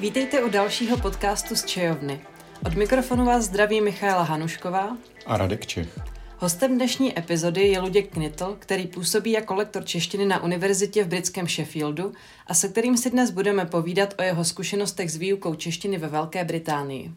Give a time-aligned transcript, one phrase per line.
[0.00, 2.20] Vítejte u dalšího podcastu z Čejovny.
[2.66, 4.96] Od mikrofonu vás zdraví Michaela Hanušková
[5.26, 5.98] a Radek Čech.
[6.38, 11.48] Hostem dnešní epizody je Luděk Knitl, který působí jako lektor češtiny na univerzitě v britském
[11.48, 12.12] Sheffieldu
[12.46, 16.44] a se kterým si dnes budeme povídat o jeho zkušenostech s výukou češtiny ve Velké
[16.44, 17.10] Británii.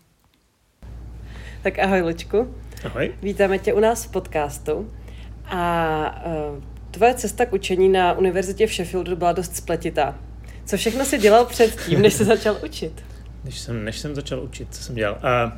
[1.64, 2.56] Tak ahoj, Lučku.
[2.86, 3.16] Ahoj.
[3.22, 4.92] Vítáme tě u nás v podcastu.
[5.46, 10.20] A uh, tvoje cesta k učení na univerzitě v Sheffieldu byla dost spletitá.
[10.66, 13.04] Co všechno jsi dělal předtím, než jsi začal učit?
[13.44, 15.18] Než jsem, než jsem začal učit, co jsem dělal?
[15.24, 15.58] A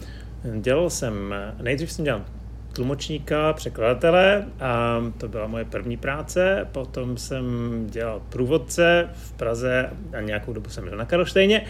[0.59, 2.25] dělal jsem, nejdřív jsem dělal
[2.73, 6.67] tlumočníka, překladatele a to byla moje první práce.
[6.71, 7.45] Potom jsem
[7.89, 11.65] dělal průvodce v Praze a nějakou dobu jsem byl na Karlštejně.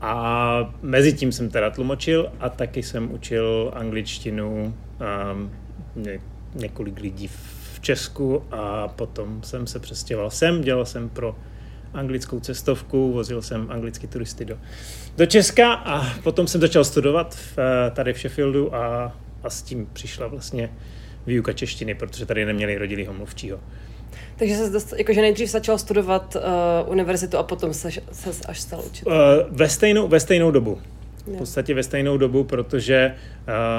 [0.00, 4.74] A mezi tím jsem teda tlumočil a taky jsem učil angličtinu
[5.32, 5.50] um,
[5.96, 6.20] ně,
[6.54, 11.36] několik lidí v Česku a potom jsem se přestěhoval sem, dělal jsem pro
[11.94, 14.58] anglickou cestovku, vozil jsem anglické turisty do,
[15.16, 17.58] do Česka a potom jsem začal studovat v,
[17.92, 20.70] tady v Sheffieldu a, a s tím přišla vlastně
[21.26, 23.60] výuka češtiny, protože tady neměli rodilýho mluvčího.
[24.36, 29.06] Takže se jakože nejdřív začal studovat uh, univerzitu a potom se, se až stal učit.
[29.06, 29.12] Uh,
[29.50, 30.78] ve, stejnou, ve stejnou dobu.
[31.26, 33.14] V podstatě ve stejnou dobu, protože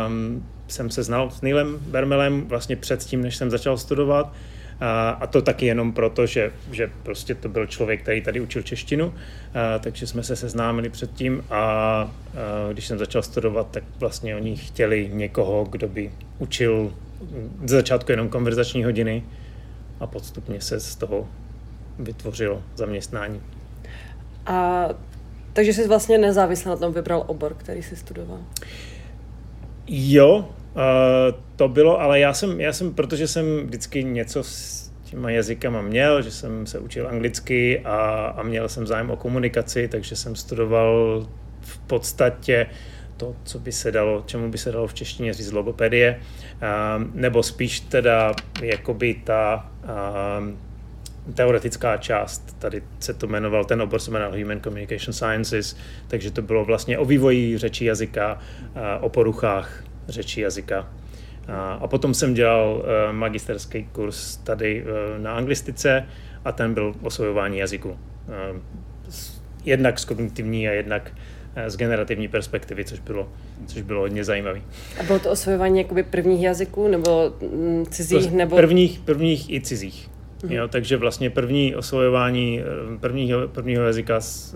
[0.08, 4.26] um, jsem se znal s Neilem Bermelem vlastně předtím, než jsem začal studovat.
[4.26, 4.34] A,
[5.20, 9.14] a to taky jenom proto, že, že prostě to byl člověk, který tady učil češtinu,
[9.54, 12.12] a, takže jsme se seznámili předtím a, a
[12.72, 16.94] když jsem začal studovat, tak vlastně oni chtěli někoho, kdo by učil
[17.66, 19.24] z začátku jenom konverzační hodiny
[20.00, 21.28] a podstupně se z toho
[22.00, 23.42] vytvořilo zaměstnání.
[24.46, 24.88] A
[25.54, 28.40] takže jsi vlastně nezávisle na tom vybral obor, který jsi studoval?
[29.88, 35.32] Jo, Uh, to bylo, ale já jsem, já jsem, protože jsem vždycky něco s těma
[35.32, 40.16] jazykama měl, že jsem se učil anglicky a, a měl jsem zájem o komunikaci, takže
[40.16, 41.28] jsem studoval
[41.62, 42.68] v podstatě
[43.18, 47.44] to, co by se dalo, čemu by se dalo v češtině říct logopedie, uh, nebo
[47.44, 50.48] spíš teda jakoby ta uh,
[51.34, 56.42] teoretická část, tady se to jmenoval, ten obor se jmenoval Human Communication Sciences, takže to
[56.42, 58.40] bylo vlastně o vývoji řeči jazyka,
[59.02, 60.88] o poruchách řeči jazyka.
[61.80, 66.06] A potom jsem dělal eh, magisterský kurz tady eh, na anglistice
[66.46, 67.98] a ten byl osvojování jazyku.
[68.30, 68.60] Eh,
[69.66, 71.12] jednak z kognitivní a jednak
[71.68, 73.30] z generativní perspektivy, což bylo,
[73.66, 74.62] což bylo hodně zajímavé.
[75.00, 78.32] A bylo to osvojování jakoby prvních jazyků nebo mm, cizích?
[78.32, 78.56] Nebo...
[78.56, 80.10] Prvních, prvních i cizích.
[80.44, 80.54] Mhm.
[80.54, 82.62] Jo, takže vlastně první osvojování
[83.00, 84.56] prvního, prvního jazyka z,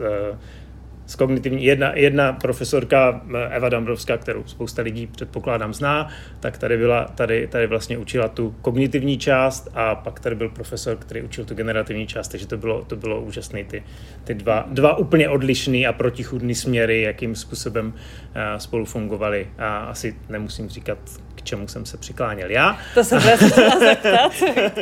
[1.05, 6.07] z kognitivní, jedna, jedna profesorka eh, Eva Dambrovská, kterou spousta lidí předpokládám zná,
[6.39, 10.97] tak tady byla, tady, tady vlastně učila tu kognitivní část a pak tady byl profesor,
[10.97, 13.83] který učil tu generativní část, takže to bylo, to bylo úžasné, ty,
[14.23, 20.15] ty dva, dva úplně odlišné a protichudné směry, jakým způsobem uh, spolu fungovaly a asi
[20.29, 20.97] nemusím říkat,
[21.45, 22.79] čemu jsem se přikláněl já.
[22.93, 24.31] To jsem se chtěla zeptat,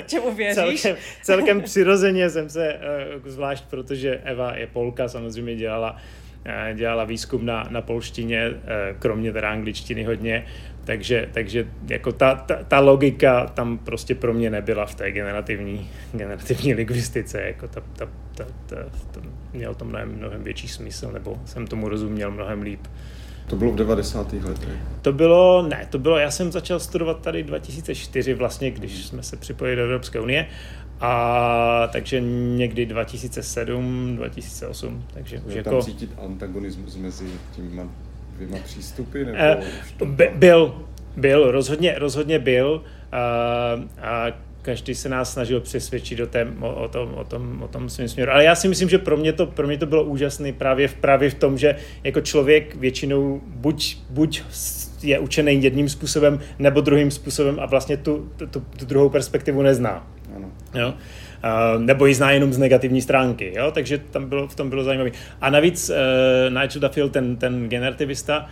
[0.08, 0.82] čemu věříš?
[0.82, 2.80] Celkem, celkem přirozeně jsem se,
[3.16, 5.98] uh, zvlášť protože Eva je Polka, samozřejmě dělala
[6.46, 10.46] Eh, dělala výzkum na, na polštině, eh, kromě teda angličtiny hodně,
[10.86, 15.90] takže, takže jako ta, ta, ta, logika tam prostě pro mě nebyla v té generativní,
[16.12, 18.76] generativní lingvistice, jako ta, ta, ta, ta,
[19.12, 19.22] ta,
[19.54, 22.88] měl to mnohem, mnohem větší smysl, nebo jsem tomu rozuměl mnohem líp.
[23.48, 24.34] To bylo v 90.
[24.34, 24.70] letech?
[25.02, 29.38] To bylo, ne, to bylo, já jsem začal studovat tady 2004 vlastně, když jsme se
[29.38, 30.48] připojili do Evropské unie
[31.00, 32.22] a takže
[32.56, 35.70] někdy 2007, 2008, takže už jako...
[35.70, 37.82] tam cítit antagonismus mezi těmi
[38.36, 39.26] dvěma přístupy?
[39.26, 39.38] Nebo
[40.02, 40.76] uh, by, byl,
[41.18, 42.84] byl, rozhodně, rozhodně byl.
[43.14, 44.26] Uh, a
[44.64, 48.08] každý se nás snažil přesvědčit o, tém, o, o, tom, o, tom, o tom svým
[48.08, 48.32] směru.
[48.32, 50.94] Ale já si myslím, že pro mě to, pro mě to bylo úžasné právě v,
[50.94, 54.42] právě v tom, že jako člověk většinou buď, buď
[55.04, 60.08] je učený jedním způsobem nebo druhým způsobem a vlastně tu, tu, tu druhou perspektivu nezná.
[60.36, 60.52] Ano.
[60.74, 60.94] Jo?
[61.44, 63.72] Uh, nebo ji zná jenom z negativní stránky, jo?
[63.72, 65.12] takže tam bylo, v tom bylo zajímavé.
[65.42, 65.96] A navíc uh,
[66.62, 68.46] Nigel Duffield, ten, ten generativista,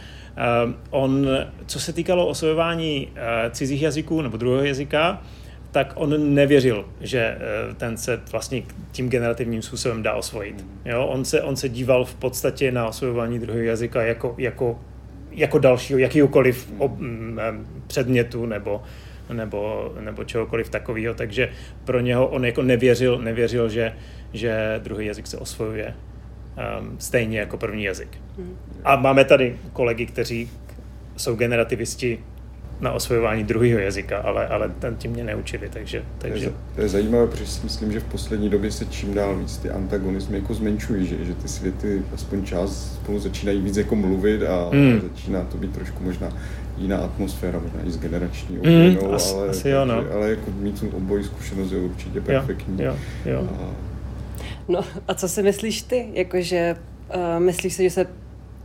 [0.68, 1.28] uh, on,
[1.66, 5.22] co se týkalo osvojování uh, cizích jazyků nebo druhého jazyka,
[5.72, 7.38] tak on nevěřil, že
[7.78, 10.66] ten se vlastně tím generativním způsobem dá osvojit.
[10.86, 11.06] Jo?
[11.06, 14.80] On, se, on se díval v podstatě na osvojování druhého jazyka jako, jako,
[15.32, 17.40] jako dalšího, jakýkoliv ob, m,
[17.88, 18.84] předmětu nebo,
[19.34, 21.50] nebo, nebo čehokoliv takového, takže
[21.86, 23.94] pro něho on jako nevěřil, nevěřil že,
[24.34, 25.94] že druhý jazyk se osvojuje
[26.82, 28.18] um, stejně jako první jazyk.
[28.38, 28.58] Hmm.
[28.84, 30.50] A máme tady kolegy, kteří
[31.18, 32.20] jsou generativisti
[32.82, 36.04] na osvojování druhého jazyka, ale, ale ten tím mě neučili, takže...
[36.18, 36.46] takže...
[36.46, 39.36] To, je, to je zajímavé, protože si myslím, že v poslední době se čím dál
[39.36, 43.96] víc ty antagonismy jako zmenšují, že, že ty světy aspoň čas spolu začínají víc jako
[43.96, 45.02] mluvit a hmm.
[45.02, 46.34] začíná to být trošku možná
[46.78, 50.04] jiná atmosféra, možná i s generační obměnou, mm, asi, ale, asi jo, no.
[50.14, 52.84] ale jako mít tu obojí zkušenost je určitě perfektní.
[52.84, 52.96] Jo,
[53.26, 53.50] jo, jo.
[53.62, 53.70] A...
[54.68, 56.10] No a co si myslíš ty?
[56.14, 56.76] Jakože
[57.16, 58.08] uh, myslíš si, že se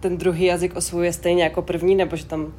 [0.00, 2.52] ten druhý jazyk osvojuje stejně jako první, nebo že tam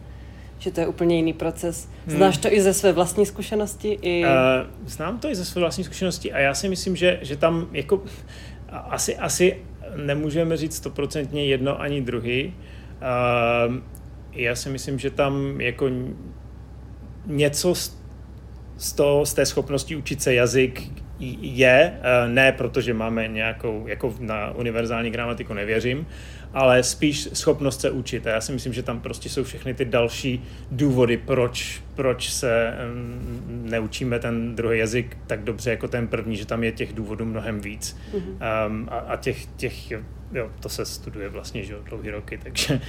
[0.60, 1.90] že to je úplně jiný proces.
[2.08, 2.18] Hmm.
[2.18, 4.00] Znáš to i ze své vlastní zkušenosti?
[4.02, 4.24] I...
[4.26, 7.68] Uh, znám to i ze své vlastní zkušenosti a já si myslím, že, že tam
[7.72, 8.04] jako
[8.70, 9.58] asi, asi
[9.96, 12.54] nemůžeme říct stoprocentně jedno ani druhý.
[13.68, 13.76] Uh,
[14.32, 15.90] já si myslím, že tam jako
[17.26, 17.98] něco z,
[18.78, 24.16] z, toho, z té schopnosti učit se jazyk je, uh, ne protože máme nějakou, jako
[24.20, 26.08] na univerzální gramatiku nevěřím,
[26.54, 28.28] ale spíš schopnost se učit.
[28.28, 32.74] A já si myslím, že tam prostě jsou všechny ty další důvody, proč, proč se
[32.94, 37.26] um, neučíme ten druhý jazyk tak dobře jako ten první, že tam je těch důvodů
[37.26, 37.98] mnohem víc.
[38.14, 38.68] Mm-hmm.
[38.68, 39.92] Um, a, a těch, těch,
[40.32, 42.82] jo, to se studuje vlastně, že dlouhý roky, takže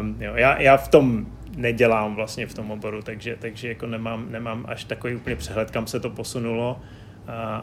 [0.00, 1.26] um, jo, já, já v tom
[1.56, 5.86] nedělám vlastně v tom oboru, takže, takže jako nemám, nemám až takový úplně přehled, kam
[5.86, 6.80] se to posunulo,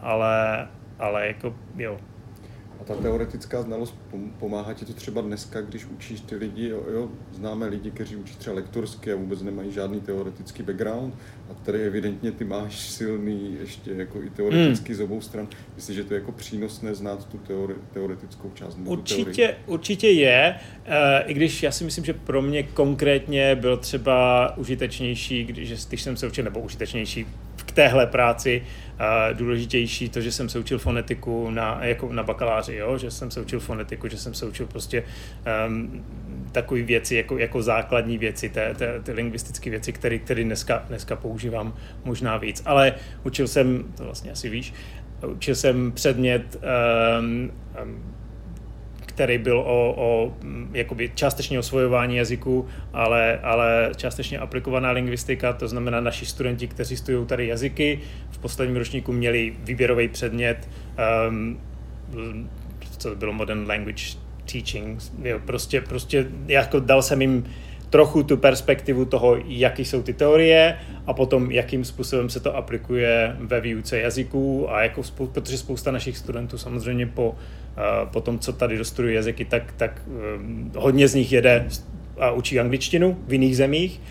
[0.02, 0.68] ale,
[1.00, 2.00] ale jako jo,
[2.88, 3.96] ta teoretická znalost
[4.40, 8.36] pomáhá ti to třeba dneska, když učíš ty lidi, jo, jo, známe lidi, kteří učí
[8.36, 11.14] třeba lektorsky a vůbec nemají žádný teoretický background
[11.50, 14.98] a tady evidentně ty máš silný ještě jako i teoreticky hmm.
[14.98, 15.48] z obou stran.
[15.76, 18.78] Myslíš, že to je jako přínosné znát tu teori, teoretickou část?
[18.86, 20.56] Určitě, určitě je,
[20.86, 26.02] e, i když já si myslím, že pro mě konkrétně byl třeba užitečnější, když, když
[26.02, 27.26] jsem se učil, nebo užitečnější
[27.78, 28.62] téhle práci,
[29.34, 32.98] důležitější to, že jsem se učil fonetiku na, jako na bakaláři, jo?
[32.98, 35.04] že jsem se učil fonetiku, že jsem se učil prostě
[35.68, 36.06] um,
[36.52, 41.16] takové věci, jako, jako základní věci, té, té, ty lingvistické věci, které, které dneska, dneska
[41.16, 41.74] používám
[42.06, 42.62] možná víc.
[42.66, 42.94] Ale
[43.24, 44.74] učil jsem, to vlastně asi víš,
[45.28, 46.58] učil jsem předmět
[47.20, 47.52] um,
[47.84, 48.17] um,
[49.18, 50.34] který byl o, o
[50.74, 57.26] jakoby částečně osvojování jazyku, ale, ale částečně aplikovaná lingvistika, to znamená naši studenti, kteří studují
[57.26, 58.00] tady jazyky,
[58.32, 60.70] v posledním ročníku měli výběrový předmět,
[61.30, 61.60] um,
[62.98, 64.04] co bylo Modern Language
[64.52, 67.46] Teaching, jo, prostě, prostě jako dal jsem jim
[67.90, 73.36] trochu tu perspektivu toho, jaký jsou ty teorie a potom, jakým způsobem se to aplikuje
[73.40, 78.40] ve výuce jazyků a jako spou- protože spousta našich studentů samozřejmě po, uh, po tom,
[78.40, 81.68] co tady dostudují jazyky, tak, tak uh, hodně z nich jede
[82.20, 84.02] a učí angličtinu v jiných zemích,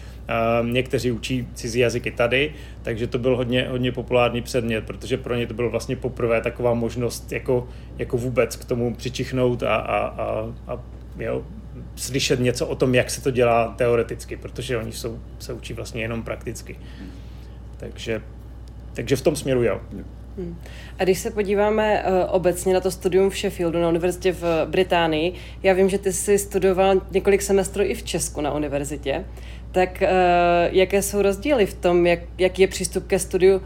[0.60, 5.34] Uh, někteří učí cizí jazyky tady, takže to byl hodně, hodně populární předmět, protože pro
[5.34, 7.68] ně to bylo vlastně poprvé taková možnost jako,
[7.98, 10.80] jako vůbec k tomu přičichnout a, a, a, a
[11.18, 11.44] jo,
[11.96, 16.02] slyšet něco o tom, jak se to dělá teoreticky, protože oni jsou, se učí vlastně
[16.02, 16.78] jenom prakticky.
[17.76, 18.22] Takže,
[18.94, 19.80] takže v tom směru jo.
[20.36, 20.56] Hmm.
[20.98, 25.32] A když se podíváme uh, obecně na to studium v Sheffieldu na univerzitě v Británii,
[25.62, 29.24] já vím, že ty jsi studoval několik semestrů i v Česku na univerzitě,
[29.72, 30.08] tak uh,
[30.70, 33.62] jaké jsou rozdíly v tom, jak, jaký je přístup ke studiu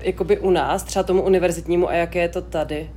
[0.00, 2.90] jakoby u nás, třeba tomu univerzitnímu a jaké je to tady?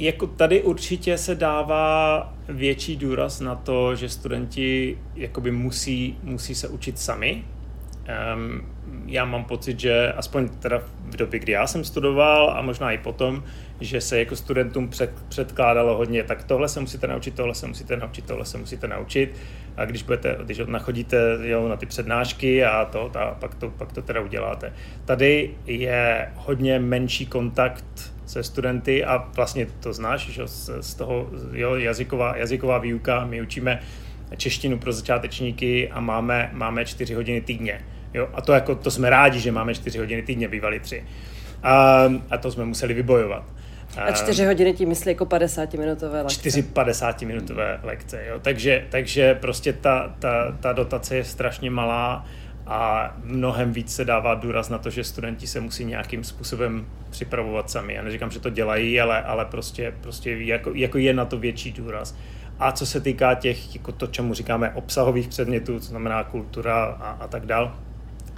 [0.00, 6.68] Jako tady určitě se dává větší důraz na to, že studenti jakoby musí, musí se
[6.68, 7.44] učit sami.
[8.34, 8.66] Um,
[9.06, 12.98] já mám pocit, že aspoň teda v době, kdy já jsem studoval a možná i
[12.98, 13.44] potom,
[13.80, 17.96] že se jako studentům před, předkládalo hodně, tak tohle se musíte naučit, tohle se musíte
[17.96, 19.36] naučit, tohle se musíte naučit.
[19.76, 23.92] A když budete, když nachodíte jo, na ty přednášky a to, a pak, to, pak
[23.92, 24.72] to teda uděláte.
[25.04, 31.30] Tady je hodně menší kontakt se studenty a vlastně to znáš, že z, z toho
[31.52, 33.80] jo, jazyková, jazyková výuka, my učíme
[34.36, 37.84] češtinu pro začátečníky a máme, máme čtyři hodiny týdně.
[38.14, 38.28] Jo?
[38.34, 41.04] A to, jako, to jsme rádi, že máme čtyři hodiny týdně, bývaly tři.
[41.62, 43.44] A, a to jsme museli vybojovat.
[43.96, 46.34] A čtyři hodiny tím myslí jako 50-minutové lekce.
[46.34, 48.38] Čtyři 50-minutové lekce, jo.
[48.42, 52.26] Takže, takže prostě ta, ta, ta dotace je strašně malá
[52.70, 57.70] a mnohem víc se dává důraz na to, že studenti se musí nějakým způsobem připravovat
[57.70, 57.94] sami.
[57.94, 61.72] Já neříkám, že to dělají, ale, ale prostě, prostě jako, jako je na to větší
[61.72, 62.16] důraz.
[62.58, 67.10] A co se týká těch, jako to, čemu říkáme obsahových předmětů, co znamená kultura a,
[67.10, 67.76] a tak dál,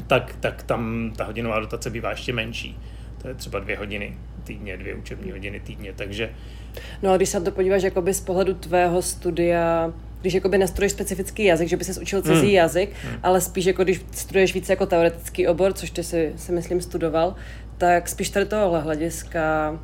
[0.07, 2.79] tak, tak tam ta hodinová dotace bývá ještě menší.
[3.23, 6.31] To je třeba dvě hodiny týdně, dvě učební hodiny týdně, takže...
[7.03, 10.93] No a když se na to podíváš jakoby z pohledu tvého studia, když jakoby nastuduješ
[10.93, 12.50] specifický jazyk, že by se učil cizí hmm.
[12.50, 13.19] jazyk, hmm.
[13.23, 17.35] ale spíš jako když studuješ více jako teoretický obor, což ty si, si myslím studoval,
[17.79, 19.79] tak spíš tady tohle hlediska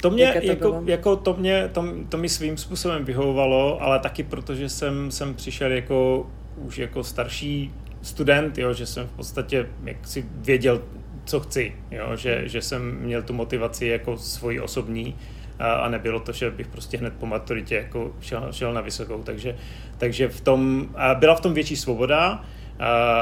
[0.00, 4.22] to mě, to jako, jako to, mě, to, to mi svým způsobem vyhovovalo, ale taky
[4.22, 7.72] protože jsem, jsem přišel jako už jako starší
[8.02, 10.82] student, jo, že jsem v podstatě jak si věděl,
[11.24, 15.16] co chci, jo, že, že jsem měl tu motivaci jako svoji osobní
[15.62, 19.22] a, a nebylo to, že bych prostě hned po maturitě jako šel, šel na vysokou,
[19.22, 19.56] takže,
[19.98, 22.44] takže v tom, a byla v tom větší svoboda,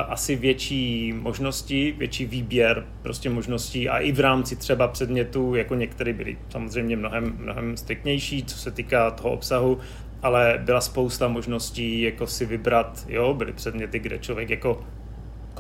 [0.09, 3.89] asi větší možnosti, větší výběr prostě možností.
[3.89, 8.71] A i v rámci třeba předmětů, jako některé byly samozřejmě mnohem, mnohem striktnější, co se
[8.71, 9.79] týká toho obsahu,
[10.23, 14.81] ale byla spousta možností jako si vybrat, jo, byly předměty, kde člověk jako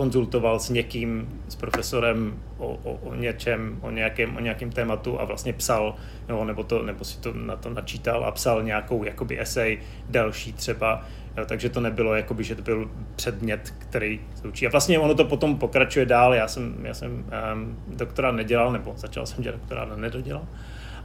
[0.00, 5.24] konzultoval s někým, s profesorem o, o, o něčem, o nějakém, o nějakém tématu a
[5.24, 5.94] vlastně psal,
[6.28, 9.78] jo, nebo, to, nebo si to na to načítal a psal nějakou jakoby esej
[10.08, 11.04] další třeba,
[11.36, 14.66] Jo, takže to nebylo, jakoby, že to byl předmět, který se učí.
[14.66, 16.34] A vlastně ono to potom pokračuje dál.
[16.34, 20.46] Já jsem, já jsem um, doktorát nedělal, nebo začal jsem dělat doktorát a nedodělal.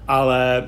[0.08, 0.64] Ale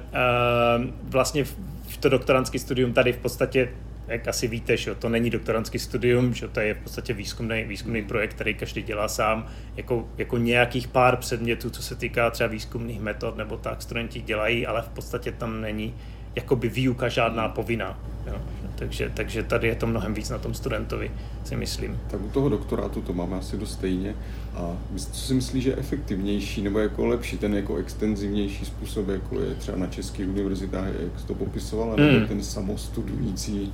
[0.78, 1.56] um, vlastně v,
[1.88, 3.70] v to doktorantský studium tady v podstatě
[4.08, 8.04] jak asi víte, že to není doktorantský studium, že to je v podstatě výzkumný, výzkumný
[8.04, 13.02] projekt, který každý dělá sám, jako, jako nějakých pár předmětů, co se týká třeba výzkumných
[13.02, 15.94] metod nebo tak, studenti dělají, ale v podstatě tam není
[16.36, 18.00] jakoby výuka žádná povinná.
[18.28, 18.42] Jo.
[18.76, 21.12] Takže, takže tady je to mnohem víc na tom studentovi,
[21.44, 22.00] si myslím.
[22.12, 24.16] Tak u toho doktorátu to máme asi dost stejně.
[24.56, 29.40] A co si myslíš, že je efektivnější nebo jako lepší, ten jako extenzivnější způsob, jako
[29.40, 32.28] je třeba na českých univerzitách, jak jsi to popisovala, nebo hmm.
[32.28, 33.74] ten samostudující?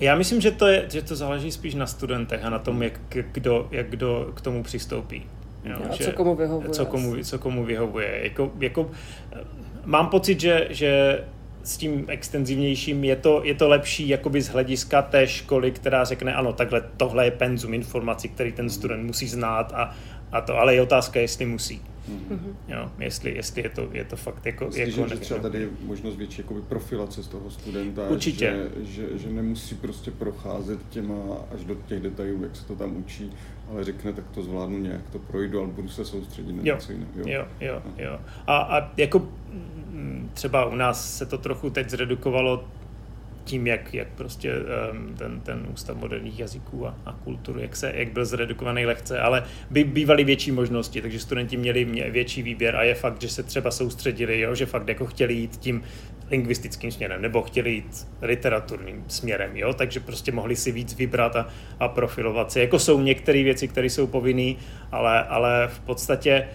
[0.00, 3.00] Já myslím, že to, je, že to záleží spíš na studentech a na tom, jak
[3.08, 5.26] kdo, jak kdo k tomu přistoupí.
[5.64, 6.70] Jo, a že, co komu vyhovuje.
[6.70, 8.20] Co komu, co komu vyhovuje.
[8.22, 8.90] Jako, jako,
[9.84, 11.20] mám pocit, že, že
[11.62, 16.34] s tím extenzivnějším, je to, je to lepší jakoby z hlediska té školy, která řekne,
[16.34, 19.94] ano, takhle tohle je penzum informací, který ten student musí znát a,
[20.32, 21.82] a to, ale je otázka, jestli musí.
[22.08, 22.54] Mm-hmm.
[22.68, 24.64] Jo, jestli, jestli je, to, je to fakt jako...
[24.64, 28.70] Myslíš, jako že, že třeba tady je možnost větší jakoby profilace z toho studenta, Určitě.
[28.76, 31.14] Že, že, že nemusí prostě procházet těma
[31.54, 33.32] až do těch detailů, jak se to tam učí,
[33.70, 37.10] ale řekne, tak to zvládnu nějak, to projdu, ale budu se soustředit na něco jiného.
[37.16, 37.82] Jo, jo, jo.
[37.98, 38.18] jo.
[38.46, 39.28] A, a jako
[40.34, 42.64] třeba u nás se to trochu teď zredukovalo
[43.48, 47.92] tím, jak, jak prostě um, ten, ten ústav moderních jazyků a, a kultury, jak, se,
[47.94, 52.76] jak byl zredukovaný lehce, ale by bývaly větší možnosti, takže studenti měli mě, větší výběr
[52.76, 55.82] a je fakt, že se třeba soustředili, jo, že fakt jako chtěli jít tím
[56.30, 61.48] lingvistickým směrem, nebo chtěli jít literaturním směrem, jo, takže prostě mohli si víc vybrat a,
[61.80, 62.60] a profilovat se.
[62.60, 64.54] Jako jsou některé věci, které jsou povinné,
[64.92, 66.48] ale, ale v podstatě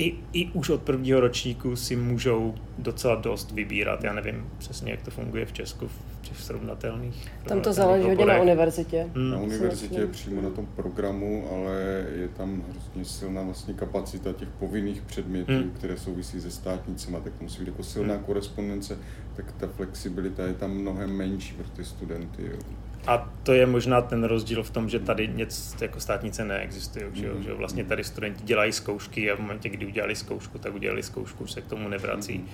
[0.00, 4.04] i, i už od prvního ročníku si můžou docela dost vybírat.
[4.04, 7.26] Já nevím přesně, jak to funguje v Česku v těch srovnatelných.
[7.44, 9.06] Tam to záleží hodně na univerzitě.
[9.14, 9.30] Hmm.
[9.30, 15.02] Na univerzitě přímo na tom programu, ale je tam hrozně silná vlastně kapacita těch povinných
[15.02, 15.70] předmětů, hmm.
[15.70, 18.24] které souvisí se státnicema, tak musí být jako silná hmm.
[18.24, 18.98] korespondence,
[19.36, 22.42] tak ta flexibilita je tam mnohem menší pro ty studenty.
[22.42, 22.58] Jo.
[23.06, 27.26] A to je možná ten rozdíl v tom, že tady něco jako státnice neexistuje, že,
[27.26, 27.34] jo?
[27.40, 31.44] že vlastně tady studenti dělají zkoušky a v momentě, kdy udělali zkoušku, tak udělali zkoušku,
[31.44, 32.44] už se k tomu nevrací.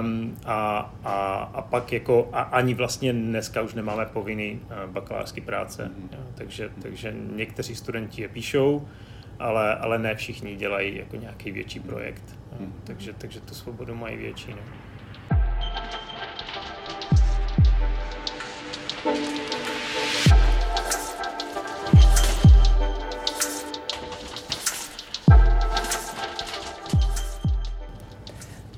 [0.00, 1.14] Um, a, a,
[1.54, 6.18] a pak jako a ani vlastně dneska už nemáme povinný uh, bakalářský práce, jo?
[6.34, 8.88] Takže, takže někteří studenti je píšou,
[9.38, 12.38] ale, ale ne všichni dělají jako nějaký větší projekt.
[12.60, 12.66] Jo?
[12.84, 14.50] Takže, takže tu svobodu mají větší.
[14.50, 14.62] Ne?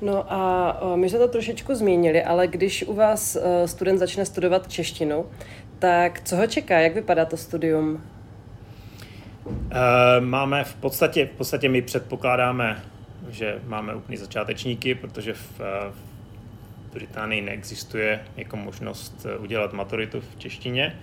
[0.01, 5.25] No a my jsme to trošičku zmínili, ale když u vás student začne studovat češtinu,
[5.79, 6.79] tak co ho čeká?
[6.79, 8.03] Jak vypadá to studium?
[9.71, 12.83] E, máme v podstatě, v podstatě my předpokládáme,
[13.29, 20.35] že máme úplný začátečníky, protože v, e, v Británii neexistuje jako možnost udělat maturitu v
[20.37, 20.99] češtině.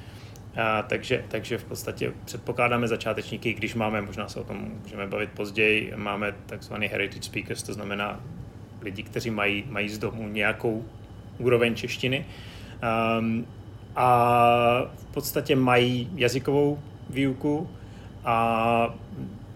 [0.57, 5.31] A, takže, takže v podstatě předpokládáme začátečníky, když máme, možná se o tom můžeme bavit
[5.31, 8.21] později, máme takzvaný heritage speakers, to znamená
[8.82, 10.85] lidi, kteří mají, mají z domu nějakou
[11.38, 12.26] úroveň češtiny.
[13.18, 13.47] Um,
[13.97, 16.78] a v podstatě mají jazykovou
[17.11, 17.70] výuku
[18.25, 18.94] a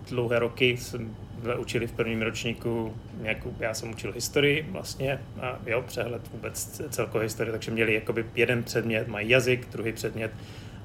[0.08, 1.16] dlouhé roky jsem
[1.58, 7.24] učili v prvním ročníku nějakou, já jsem učil historii vlastně, a jo, přehled vůbec celkové
[7.24, 10.30] historie, takže měli jakoby jeden předmět, mají jazyk, druhý předmět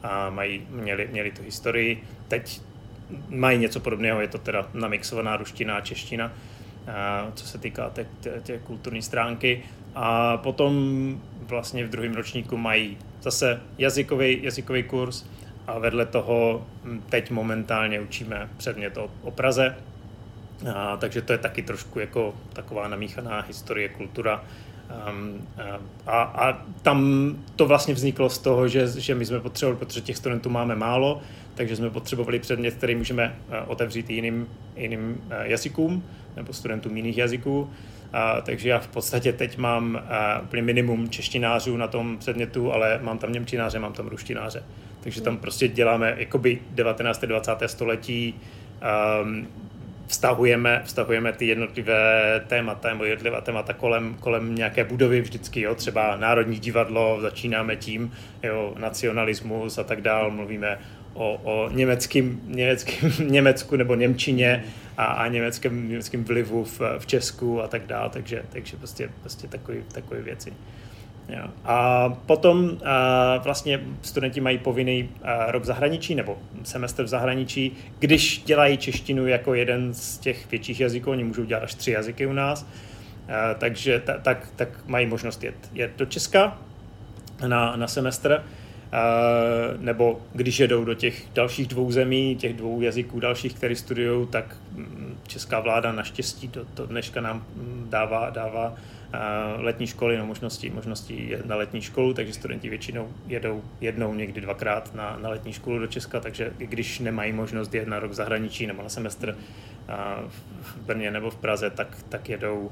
[0.03, 2.03] a mají, měli, měli tu historii.
[2.27, 2.61] Teď
[3.29, 6.33] mají něco podobného, je to teda namixovaná ruština a čeština
[7.33, 8.05] co se týká té,
[8.43, 9.63] té, kulturní stránky.
[9.95, 10.73] A potom
[11.41, 15.25] vlastně v druhém ročníku mají zase jazykový, jazykový kurz
[15.67, 19.75] a vedle toho hm, teď momentálně učíme předmět o, o Praze,
[20.75, 24.43] a, takže to je taky trošku jako taková namíchaná historie, kultura
[24.87, 25.47] Um,
[26.07, 30.17] a, a tam to vlastně vzniklo z toho, že, že my jsme potřebovali, protože těch
[30.17, 31.21] studentů máme málo,
[31.55, 33.35] takže jsme potřebovali předmět, který můžeme
[33.67, 36.03] otevřít jiným, jiným jazykům
[36.35, 37.69] nebo studentům jiných jazyků.
[38.13, 42.99] A, takže já v podstatě teď mám a, úplně minimum češtinářů na tom předmětu, ale
[43.03, 44.63] mám tam němčináře, mám tam ruštináře.
[45.01, 47.25] Takže tam prostě děláme jakoby 19.
[47.25, 47.51] 20.
[47.65, 48.33] století,
[49.23, 49.47] um,
[50.07, 56.15] vztahujeme, vztahujeme ty jednotlivé témata nebo jednotlivé témata kolem, kolem nějaké budovy vždycky, jo, třeba
[56.15, 58.11] Národní divadlo, začínáme tím,
[58.43, 60.79] jo, nacionalismus a tak dál, mluvíme
[61.13, 64.63] o, o německým, německým, Německu nebo Němčině
[64.97, 69.47] a, a německém, německém vlivu v, v Česku a tak dále, takže, takže prostě, prostě
[69.91, 70.53] takové věci.
[71.65, 75.09] A potom a vlastně studenti mají povinný
[75.47, 77.71] rok v zahraničí nebo semestr v zahraničí.
[77.99, 82.25] Když dělají češtinu jako jeden z těch větších jazyků, oni můžou dělat až tři jazyky
[82.27, 82.67] u nás,
[83.27, 86.57] a, takže ta, tak, tak mají možnost jet, jet do Česka
[87.47, 88.43] na, na semestr.
[88.87, 94.27] Uh, nebo když jedou do těch dalších dvou zemí, těch dvou jazyků dalších, které studují,
[94.27, 98.77] tak mm, česká vláda naštěstí do, do dneška nám mm, dává, dává uh,
[99.57, 104.95] letní školy, no možnosti, možnosti na letní školu, takže studenti většinou jedou jednou, někdy dvakrát
[104.95, 108.67] na, na letní školu do Česka, takže když nemají možnost jet na rok v zahraničí
[108.67, 109.37] nebo na semestr
[110.61, 112.71] v Brně nebo v Praze, tak, tak jedou,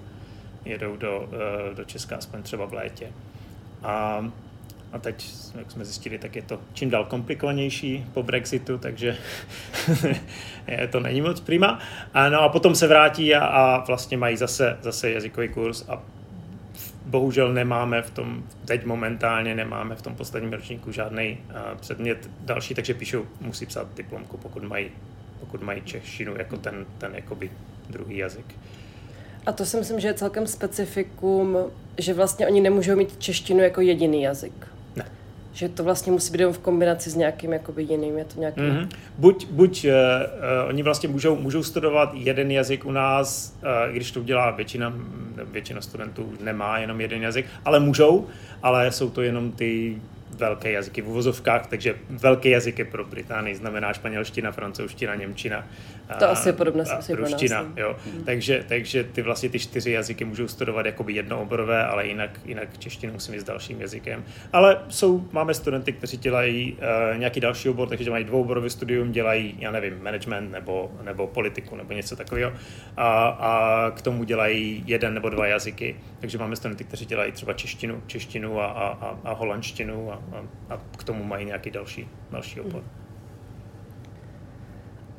[0.66, 3.12] jedou do, uh, do Česka aspoň třeba v létě.
[3.84, 4.26] A
[4.92, 5.26] a teď,
[5.56, 9.18] jak jsme zjistili, tak je to čím dál komplikovanější po Brexitu, takže
[10.90, 11.80] to není moc prima.
[12.14, 16.02] A, no a potom se vrátí a, a vlastně mají zase, zase jazykový kurz a
[17.06, 22.74] bohužel nemáme v tom, teď momentálně nemáme v tom posledním ročníku žádný uh, předmět další,
[22.74, 24.92] takže píšou, musí psát diplomku, pokud mají,
[25.40, 27.52] pokud mají češtinu jako ten, ten jakoby
[27.90, 28.56] druhý jazyk.
[29.46, 31.58] A to si myslím, že je celkem specifikum,
[31.98, 34.75] že vlastně oni nemůžou mít češtinu jako jediný jazyk
[35.56, 38.62] že to vlastně musí být v kombinaci s nějakým jakoby jiným, je to nějaký...
[38.62, 38.90] Mm-hmm.
[39.18, 44.12] Buď, buď uh, uh, oni vlastně můžou, můžou studovat jeden jazyk u nás, uh, když
[44.12, 44.94] to udělá většina,
[45.52, 48.28] většina studentů nemá jenom jeden jazyk, ale můžou,
[48.64, 50.02] ale jsou to jenom ty
[50.38, 55.68] velké jazyky v uvozovkách, takže velké jazyky pro Británii znamená španělština, francouzština, němčina.
[56.20, 57.70] To a, asi je podobné a ruština, no.
[57.78, 57.96] jo.
[58.14, 58.24] Mm.
[58.24, 63.14] Takže, takže ty vlastně ty čtyři jazyky můžou studovat jakoby jednooborové, ale jinak, jinak češtinu
[63.14, 64.24] musí mít s dalším jazykem.
[64.54, 69.56] Ale jsou, máme studenty, kteří dělají uh, nějaký další obor, takže mají dvouoborový studium, dělají,
[69.60, 72.54] já nevím, management nebo, nebo politiku nebo něco takového
[72.98, 75.96] a, a k tomu dělají jeden nebo dva jazyky.
[76.20, 80.82] Takže máme studenty, kteří dělají třeba češtinu, češtinu a, a, a holandštinu a, a, a
[80.98, 82.84] k tomu mají nějaký další, další obor.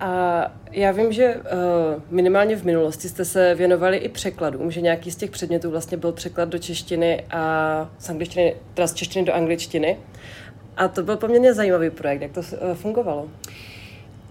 [0.01, 5.11] A já vím, že uh, minimálně v minulosti jste se věnovali i překladům, že nějaký
[5.11, 9.35] z těch předmětů vlastně byl překlad do češtiny a z angličtiny, teda z češtiny do
[9.35, 9.97] angličtiny.
[10.77, 12.23] A to byl poměrně zajímavý projekt.
[12.23, 13.29] Jak to uh, fungovalo?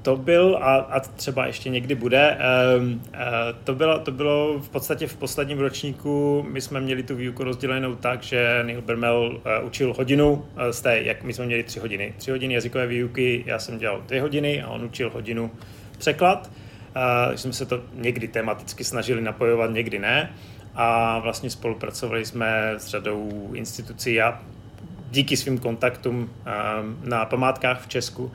[0.06, 2.38] To byl, a, a třeba ještě někdy bude,
[2.78, 3.20] um, uh,
[3.63, 7.96] to, bylo, to bylo v podstatě v posledním ročníku, my jsme měli tu výuku rozdělenou
[7.96, 11.80] tak, že Neil Bermel uh, učil hodinu uh, z té, jak my jsme měli tři
[11.80, 12.13] hodiny.
[12.18, 15.52] Tři hodiny jazykové výuky, já jsem dělal dvě hodiny a on učil hodinu
[15.98, 16.52] překlad.
[17.30, 20.34] Uh, jsme se to někdy tematicky snažili napojovat, někdy ne.
[20.76, 24.13] A vlastně spolupracovali jsme s řadou institucí.
[24.13, 24.41] Já
[25.12, 28.32] díky svým kontaktům uh, na památkách v Česku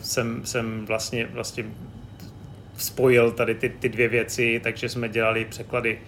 [0.00, 1.64] jsem, jsem vlastně, vlastně
[2.76, 5.98] spojil tady ty, ty dvě věci, takže jsme dělali překlady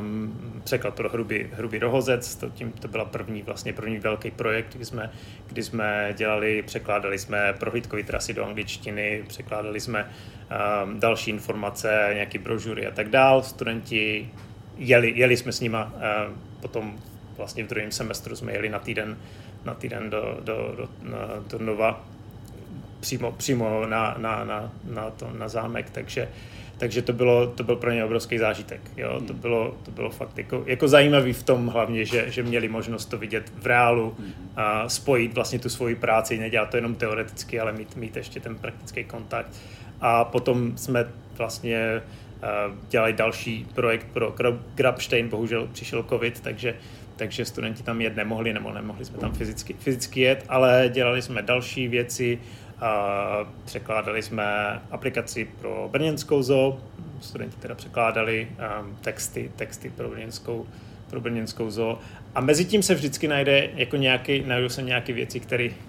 [0.00, 4.76] um, překlad pro hrubý, hrubý rohozec, to, tím, to byla první, vlastně první velký projekt,
[4.76, 5.10] kdy jsme,
[5.46, 10.10] kdy jsme dělali, překládali jsme prohlídkové trasy do angličtiny, překládali jsme
[10.84, 13.42] um, další informace, nějaké brožury a tak dál.
[13.42, 14.30] Studenti
[14.76, 16.98] jeli, jeli jsme s nima, uh, potom
[17.36, 19.16] vlastně v druhém semestru jsme jeli na týden,
[19.64, 21.18] na týden do, do, do, na,
[21.50, 22.04] do Nova
[23.04, 26.28] přímo, přímo na, na, na, na, to, na zámek, takže,
[26.78, 28.80] takže to, bylo, to byl pro ně obrovský zážitek.
[28.96, 29.20] Jo?
[29.26, 29.42] To, hmm.
[29.42, 33.18] bylo, to bylo fakt jako, jako zajímavý v tom hlavně, že, že měli možnost to
[33.18, 34.32] vidět v reálu hmm.
[34.56, 38.56] a spojit vlastně tu svoji práci, nedělat to jenom teoreticky, ale mít, mít ještě ten
[38.56, 39.50] praktický kontakt.
[40.00, 41.06] A potom jsme
[41.38, 42.02] vlastně
[42.88, 44.34] dělali další projekt pro
[44.74, 46.74] Grabstein, bohužel přišel covid, takže
[47.16, 51.42] takže studenti tam jet nemohli, nebo nemohli jsme tam fyzicky, fyzicky jet, ale dělali jsme
[51.42, 52.38] další věci,
[53.64, 54.44] překládali jsme
[54.90, 56.80] aplikaci pro brněnskou zoo,
[57.20, 58.48] studenti teda překládali
[58.80, 60.66] um, texty, texty pro brněnskou,
[61.10, 61.98] pro brněnskou zoo.
[62.34, 65.40] A mezi tím se vždycky najde jako nějaký, najdou se nějaké věci,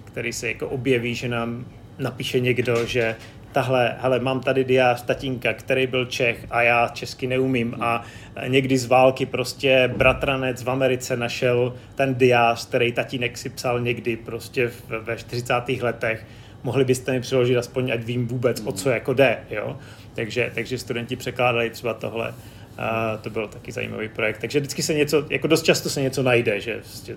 [0.05, 1.65] které se jako objeví, že nám
[1.99, 3.15] napíše někdo, že
[3.55, 8.03] tahle, hele, mám tady diář tatínka, který byl Čech a já česky neumím a
[8.47, 14.17] někdy z války prostě bratranec v Americe našel ten diář, který tatínek si psal někdy
[14.17, 15.53] prostě ve 40.
[15.81, 16.25] letech,
[16.63, 19.77] mohli byste mi přiložit aspoň, ať vím vůbec, o co jako jde, jo?
[20.15, 22.33] Takže, takže studenti překládali třeba tohle,
[22.77, 24.37] a to byl taky zajímavý projekt.
[24.41, 27.15] Takže vždycky se něco, jako dost často se něco najde, že prostě,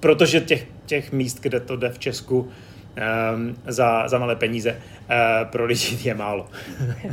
[0.00, 2.50] protože těch, těch míst, kde to jde v Česku,
[3.34, 6.48] um, za, za malé peníze uh, pro lidi je málo.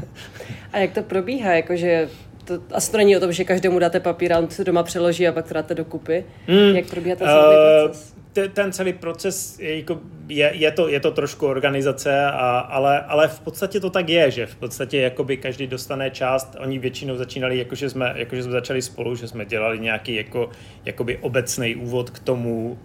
[0.73, 1.53] a jak to probíhá?
[1.53, 2.09] Jakože
[2.45, 5.27] to, asi to není o tom, že každému dáte papír a on se doma přeloží
[5.27, 6.25] a pak to dáte dokupy.
[6.47, 8.15] Mm, jak probíhá ten celý uh, proces?
[8.53, 13.27] ten celý proces je, jako, je, je, to, je to trošku organizace, a, ale, ale
[13.27, 17.57] v podstatě to tak je, že v podstatě jakoby každý dostane část, oni většinou začínali,
[17.57, 20.49] jakože jsme, jakože jsme začali spolu, že jsme dělali nějaký jako,
[20.85, 22.77] jakoby obecný úvod k tomu,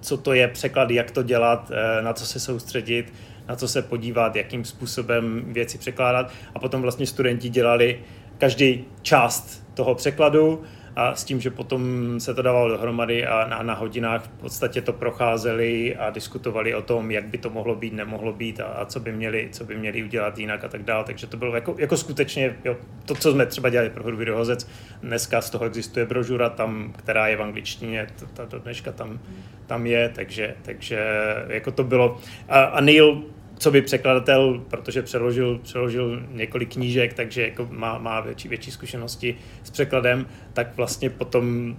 [0.00, 3.12] co to je překlad, jak to dělat, eh, na co se soustředit,
[3.48, 6.32] na co se podívat, jakým způsobem věci překládat.
[6.54, 8.00] A potom vlastně studenti dělali
[8.38, 10.62] každý část toho překladu,
[11.00, 11.80] a s tím, že potom
[12.20, 16.82] se to dávalo dohromady a na, na hodinách v podstatě to procházeli a diskutovali o
[16.82, 19.76] tom, jak by to mohlo být, nemohlo být a, a co, by měli, co by
[19.76, 21.04] měli udělat jinak a tak dále.
[21.04, 24.68] Takže to bylo jako, jako skutečně jo, to, co jsme třeba dělali pro hru Videohozec.
[25.02, 29.20] Dneska z toho existuje brožura, tam, která je v angličtině, ta do dneška tam,
[29.66, 31.06] tam je, takže, takže
[31.48, 32.18] jako to bylo.
[32.48, 33.22] A, a Neil
[33.60, 39.36] co by překladatel, protože přeložil, přeložil několik knížek, takže jako má, má větší, větší zkušenosti
[39.62, 41.76] s překladem, tak vlastně potom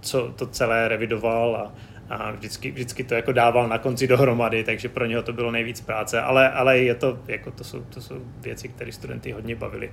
[0.00, 1.74] co to celé revidoval a,
[2.14, 5.80] a vždycky, vždycky to jako dával na konci dohromady, takže pro něho to bylo nejvíc
[5.80, 9.92] práce, ale, ale je to, jako to, jsou, to jsou věci, které studenty hodně bavily.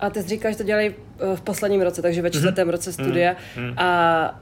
[0.00, 0.94] A ty jsi říkáš, že to dělali
[1.34, 2.70] v posledním roce, takže ve čtvrtém mm-hmm.
[2.70, 3.74] roce studia mm-hmm.
[3.76, 4.40] a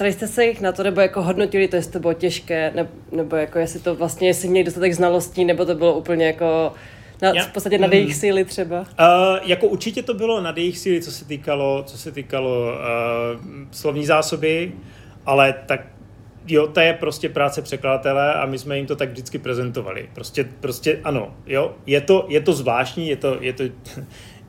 [0.00, 2.90] Ptali jste se jich na to, nebo jako hodnotili to, jestli to bylo těžké, nebo,
[3.12, 6.72] nebo jako jestli to vlastně, jestli měli dostatek znalostí, nebo to bylo úplně jako
[7.22, 8.14] na, v podstatě na jejich mm.
[8.14, 8.80] síly třeba?
[8.80, 8.86] Uh,
[9.42, 14.06] jako určitě to bylo na jejich síly, co se týkalo, co se týkalo uh, slovní
[14.06, 14.72] zásoby,
[15.26, 15.86] ale tak
[16.46, 20.08] jo, to je prostě práce překladatele a my jsme jim to tak vždycky prezentovali.
[20.14, 23.64] Prostě, prostě ano, jo, je to, je to zvláštní, je to, je to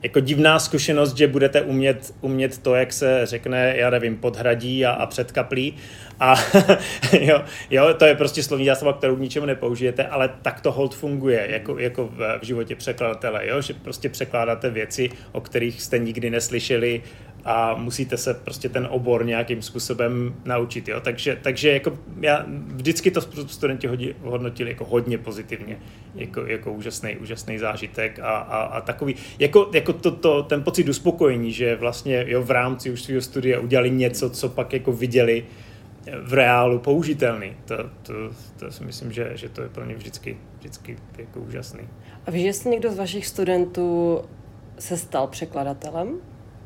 [0.04, 4.92] jako divná zkušenost, že budete umět, umět to, jak se řekne, já nevím, podhradí a,
[4.92, 5.74] a předkaplí.
[6.22, 6.36] A
[7.20, 10.96] jo, jo, to je prostě slovní zásoba, kterou k ničemu nepoužijete, ale tak to hold
[10.96, 13.62] funguje, jako, jako v, v životě překladatele, jo?
[13.62, 17.02] že prostě překládáte věci, o kterých jste nikdy neslyšeli
[17.46, 20.88] a musíte se prostě ten obor nějakým způsobem naučit.
[20.88, 21.00] Jo?
[21.00, 25.78] Takže, takže jako já vždycky to studenti hodí, hodnotili jako hodně pozitivně,
[26.16, 30.90] jako, jako úžasný, úžasný zážitek a, a, a takový, jako, jako to, to, ten pocit
[30.90, 35.44] uspokojení, že vlastně jo, v rámci už svého studia udělali něco, co pak jako viděli
[36.24, 37.56] v reálu použitelný.
[37.66, 38.14] To, to,
[38.60, 41.90] to si myslím, že, že to je pro ně vždycky, vždycky jako úžasný.
[42.26, 44.22] A víš, jestli někdo z vašich studentů
[44.80, 46.18] se stal překladatelem?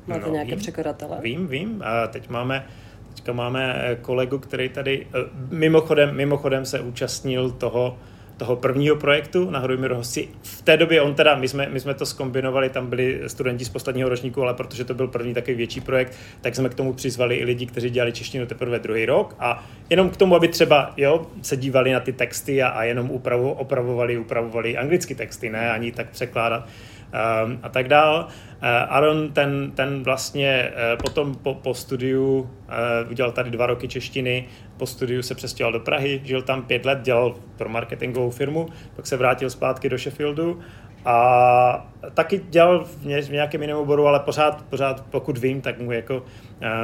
[0.07, 1.17] Máte no, nějaké vím, překladatele?
[1.21, 1.83] Vím, vím.
[1.85, 2.65] A teď máme,
[3.09, 5.19] teďka máme kolegu, který tady eh,
[5.49, 7.97] mimochodem, mimochodem se účastnil toho,
[8.37, 10.27] toho prvního projektu na Hrujmi Rohosci.
[10.43, 13.69] V té době on teda, my jsme, my jsme to skombinovali, tam byli studenti z
[13.69, 17.35] posledního ročníku, ale protože to byl první takový větší projekt, tak jsme k tomu přizvali
[17.35, 21.27] i lidi, kteří dělali češtinu teprve druhý rok a jenom k tomu, aby třeba jo,
[21.41, 25.91] se dívali na ty texty a, a jenom upravo, opravovali, upravovali anglické texty, ne ani
[25.91, 26.67] tak překládat
[27.61, 28.27] a tak dál.
[28.27, 33.87] Uh, Aaron ten, ten vlastně uh, potom po, po studiu uh, udělal tady dva roky
[33.87, 34.47] češtiny,
[34.77, 39.07] po studiu se přestěhoval do Prahy, žil tam pět let, dělal pro marketingovou firmu, pak
[39.07, 40.59] se vrátil zpátky do Sheffieldu
[41.05, 46.23] a taky dělal v nějakém jiném oboru, ale pořád, pořád pokud vím, tak mu jako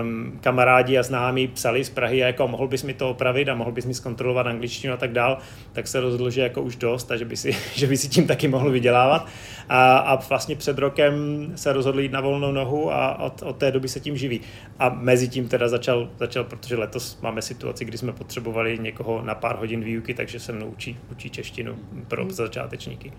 [0.02, 3.56] um, kamarádi a známí psali z Prahy a jako mohl bys mi to opravit a
[3.56, 5.38] mohl bys mi zkontrolovat angličtinu a tak dál,
[5.74, 8.28] tak se rozhodl, že jako už dost a že by si, že by si tím
[8.28, 9.28] taky mohl vydělávat.
[9.70, 11.14] A, a vlastně před rokem
[11.56, 14.42] se rozhodl jít na volnou nohu a od, od té doby se tím živí.
[14.80, 19.36] A mezi tím teda začal, začal, protože letos máme situaci, kdy jsme potřebovali někoho na
[19.36, 21.76] pár hodin výuky, takže se mnou učí, učí češtinu
[22.08, 22.32] pro hmm.
[22.32, 23.14] začátečníky.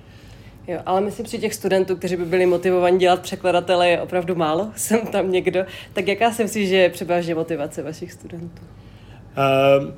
[0.68, 4.70] Jo, ale myslím, při těch studentů, kteří by byli motivovaní dělat překladatele, je opravdu málo.
[4.76, 5.64] Jsem tam někdo.
[5.92, 8.62] Tak jaká si myslíš, že je převážně motivace vašich studentů?
[8.62, 9.94] Uh,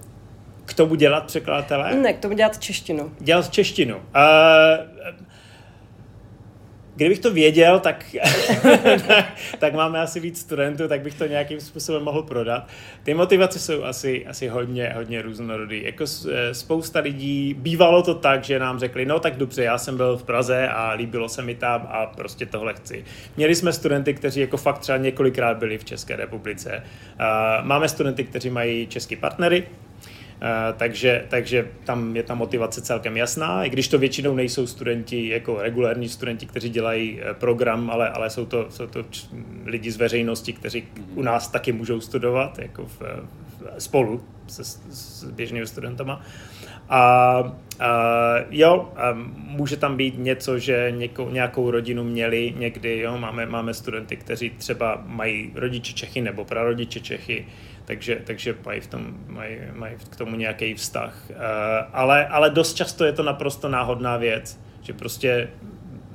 [0.64, 1.94] k tomu dělat překladatele?
[1.94, 3.12] Ne, k tomu dělat češtinu.
[3.20, 3.96] Dělat češtinu.
[3.96, 4.02] Uh,
[6.96, 8.04] Kdybych to věděl, tak,
[9.58, 12.68] tak máme asi víc studentů, tak bych to nějakým způsobem mohl prodat.
[13.02, 15.82] Ty motivace jsou asi, asi hodně, hodně různorodý.
[15.82, 19.96] Jako eh, spousta lidí, bývalo to tak, že nám řekli, no tak dobře, já jsem
[19.96, 23.04] byl v Praze a líbilo se mi tam a prostě tohle chci.
[23.36, 26.82] Měli jsme studenty, kteří jako fakt třeba několikrát byli v České republice.
[27.62, 29.66] Máme studenty, kteří mají český partnery,
[30.76, 35.62] takže, takže tam je ta motivace celkem jasná, i když to většinou nejsou studenti, jako
[35.62, 39.04] regulární studenti, kteří dělají program, ale, ale jsou, to, jsou to
[39.64, 43.24] lidi z veřejnosti, kteří u nás taky můžou studovat, jako v, v,
[43.78, 46.22] spolu se, s běžnými studentama.
[46.88, 47.94] A, a
[48.50, 53.74] jo, a může tam být něco, že někou, nějakou rodinu měli někdy, jo, máme, máme
[53.74, 57.46] studenty, kteří třeba mají rodiče Čechy nebo prarodiče Čechy,
[57.84, 61.30] takže, takže mají, v tom, mají, mají k tomu nějaký vztah.
[61.92, 65.48] Ale, ale dost často je to naprosto náhodná věc, že prostě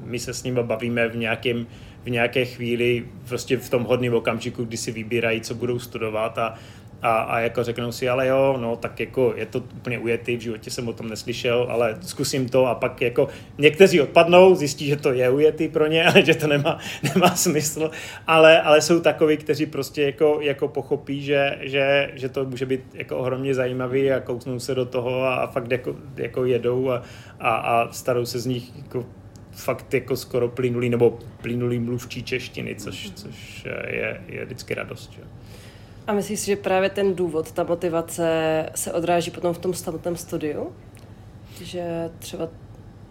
[0.04, 1.68] my se s nimi bavíme v nějakém
[2.04, 6.56] v nějaké chvíli, prostě v tom hodném okamžiku, kdy si vybírají, co budou studovat a,
[7.02, 10.42] a, a jako řeknou si, ale jo, no tak jako je to úplně ujetý, v
[10.42, 14.96] životě jsem o tom neslyšel, ale zkusím to a pak jako někteří odpadnou, zjistí, že
[14.96, 17.92] to je ujetý pro ně a že to nemá, nemá smysl,
[18.28, 22.82] ale, ale jsou takoví, kteří prostě jako, jako pochopí, že, že, že to může být
[22.94, 27.04] jako ohromně zajímavý a kousnou se do toho a, a fakt jako, jako jedou a,
[27.40, 29.06] a, a starou se z nich jako
[29.52, 35.12] fakt jako skoro plynulý nebo plynulý mluvčí češtiny, což, což je, je vždycky radost.
[35.12, 35.22] Že?
[36.10, 40.16] A myslíš si, že právě ten důvod, ta motivace se odráží potom v tom samotném
[40.16, 40.72] studiu?
[41.64, 42.50] Že třeba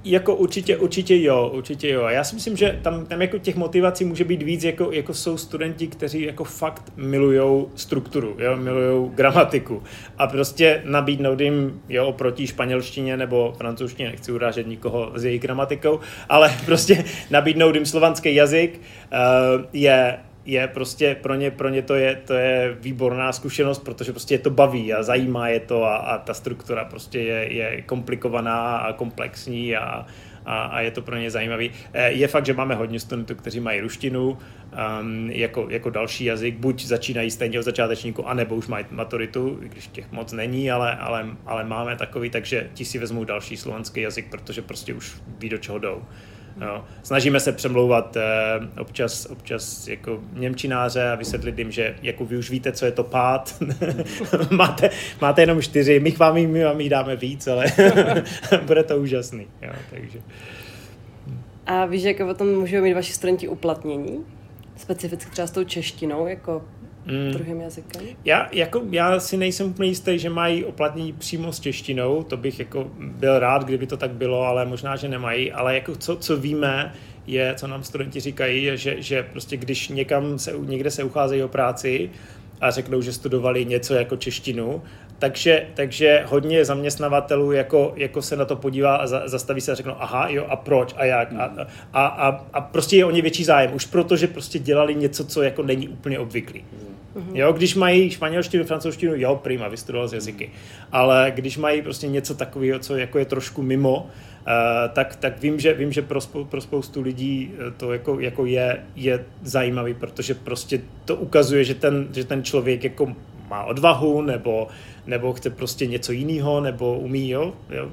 [0.04, 2.06] jako určitě, určitě jo, určitě jo.
[2.06, 5.36] Já si myslím, že tam, tam jako těch motivací může být víc, jako, jako jsou
[5.36, 9.82] studenti, kteří jako fakt milujou strukturu, jo, milujou gramatiku
[10.18, 16.00] a prostě nabídnout jim, jo, oproti španělštině nebo francouzštině, nechci urážet nikoho s její gramatikou,
[16.28, 21.94] ale prostě nabídnout jim slovanský jazyk uh, je je prostě pro ně, pro ně to,
[21.94, 25.96] je, to je výborná zkušenost, protože prostě je to baví a zajímá je to a,
[25.96, 30.06] a ta struktura prostě je, je komplikovaná a komplexní a,
[30.44, 31.70] a, a je to pro ně zajímavý.
[31.92, 36.56] Eh, je fakt, že máme hodně studentů, kteří mají ruštinu um, jako, jako další jazyk,
[36.56, 41.26] buď začínají stejně od začátečníku, anebo už mají maturitu, když těch moc není, ale, ale,
[41.46, 45.58] ale máme takový, takže ti si vezmou další slovanský jazyk, protože prostě už ví, do
[45.58, 46.02] čeho jdou.
[46.60, 46.84] Jo.
[47.02, 52.50] Snažíme se přemlouvat eh, občas, občas jako Němčináře a vysvětlit jim, že jako vy už
[52.50, 53.62] víte, co je to pád.
[54.50, 54.90] máte,
[55.20, 57.66] máte jenom čtyři, my vám, my vám jí dáme víc, ale
[58.66, 59.46] bude to úžasný.
[59.62, 60.18] Jo, takže.
[61.66, 64.24] A víš, jak potom můžou mít vaši studenti uplatnění?
[64.76, 66.62] Specificky třeba s tou češtinou, jako
[67.10, 67.32] mm.
[67.32, 68.02] druhým jazykem?
[68.24, 72.58] Já, jako, já si nejsem úplně jistý, že mají oplatnění přímo s češtinou, to bych
[72.58, 76.36] jako byl rád, kdyby to tak bylo, ale možná, že nemají, ale jako co, co
[76.36, 76.94] víme,
[77.26, 81.42] je, co nám studenti říkají, je, že, že prostě když někam se, někde se ucházejí
[81.42, 82.10] o práci
[82.60, 84.82] a řeknou, že studovali něco jako češtinu,
[85.18, 89.74] takže, takže hodně zaměstnavatelů jako, jako se na to podívá a za, zastaví se a
[89.74, 91.32] řeknou, aha, jo, a proč, a jak.
[91.32, 95.24] A, a, a, a prostě je o ně větší zájem, už protože prostě dělali něco,
[95.24, 96.64] co jako není úplně obvyklý.
[97.18, 97.36] Mm-hmm.
[97.36, 100.50] Jo, když mají španělštinu, francouzštinu, jo, prima, vystudoval z jazyky.
[100.92, 104.06] Ale když mají prostě něco takového, co jako je trošku mimo, uh,
[104.92, 108.46] tak, tak vím, že, vím, že pro, spou, pro spoustu lidí eh, to jako, jako
[108.46, 113.14] je, je zajímavý, protože prostě to ukazuje, že ten, že ten člověk jako
[113.48, 114.68] má odvahu, nebo,
[115.06, 117.90] nebo chce prostě něco jiného, nebo umí jo, jo,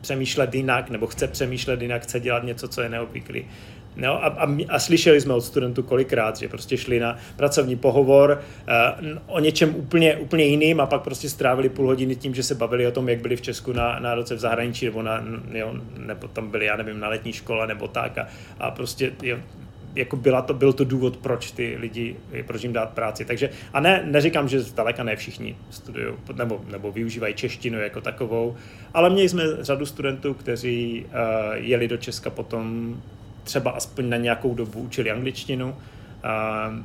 [0.00, 3.44] přemýšlet jinak, nebo chce přemýšlet jinak, chce dělat něco, co je neobvyklý.
[3.96, 8.42] No, a, a, a slyšeli jsme od studentů kolikrát, že prostě šli na pracovní pohovor
[9.02, 12.54] uh, o něčem úplně, úplně jiným a pak prostě strávili půl hodiny tím, že se
[12.54, 15.74] bavili o tom, jak byli v Česku na, na roce v zahraničí, nebo, na, jo,
[15.98, 18.18] nebo tam byli, já nevím, na letní škole, nebo tak.
[18.18, 18.26] A,
[18.60, 19.38] a prostě jo,
[19.94, 23.24] jako byla to, byl to důvod, proč ty lidi, proč jim dát práci.
[23.24, 28.56] Takže, a ne, neříkám, že zdaleka ne všichni studují nebo, nebo využívají češtinu jako takovou,
[28.94, 31.10] ale měli jsme řadu studentů, kteří uh,
[31.54, 32.96] jeli do Česka potom
[33.44, 35.76] třeba aspoň na nějakou dobu učili angličtinu
[36.22, 36.30] a,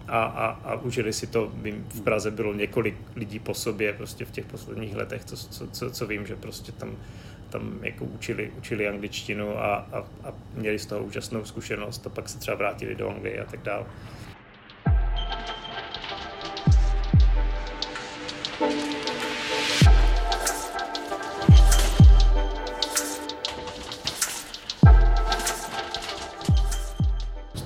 [0.08, 1.52] a, a, a užili si to.
[1.54, 5.67] Vím, v Praze bylo několik lidí po sobě prostě v těch posledních letech, co, co,
[5.67, 6.98] co, co vím, že prostě tam,
[7.50, 12.30] tam jako učili, učili angličtinu a, a, a měli z toho úžasnou zkušenost a pak
[12.30, 13.86] se třeba vrátili do Anglie a tak dále.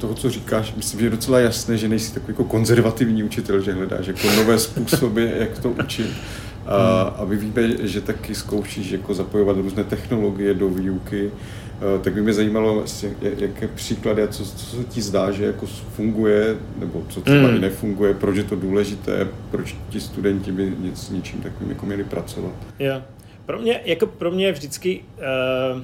[0.01, 3.73] Toho, co říkáš, myslím, že je docela jasné, že nejsi takový jako konzervativní učitel, že
[3.73, 6.09] hledáš jako nové způsoby, jak to učit.
[6.65, 11.31] A, a my víme, že taky zkoušíš jako zapojovat různé technologie do výuky,
[12.01, 12.85] tak by mě zajímalo,
[13.21, 17.55] jaké příklady a co, co se ti zdá, že jako funguje, nebo co třeba mm.
[17.55, 22.03] i nefunguje, proč je to důležité, proč ti studenti by nic, něčím takovým jako měli
[22.03, 22.53] pracovat.
[22.79, 23.01] Jo.
[23.45, 25.01] Pro mě, jako pro mě vždycky
[25.75, 25.83] uh,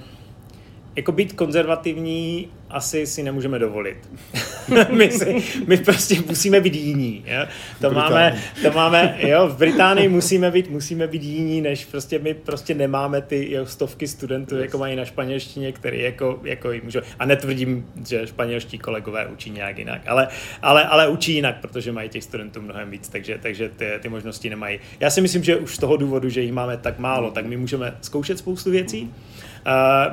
[0.96, 3.98] jako být konzervativní asi si nemůžeme dovolit.
[4.92, 7.24] my, si, my prostě musíme být jiní.
[7.28, 7.46] Jo?
[7.82, 12.34] To, máme, to máme, jo, v Británii musíme být, musíme být jiní, než prostě my
[12.34, 17.26] prostě nemáme ty jo, stovky studentů, jako mají na španělštině, který jako, jako můžou, a
[17.26, 20.28] netvrdím, že španělští kolegové učí nějak jinak, ale,
[20.62, 24.50] ale, ale učí jinak, protože mají těch studentů mnohem víc, takže, takže ty, ty možnosti
[24.50, 24.80] nemají.
[25.00, 27.58] Já si myslím, že už z toho důvodu, že jich máme tak málo, tak my
[27.58, 29.12] můžeme zkoušet spoustu věcí,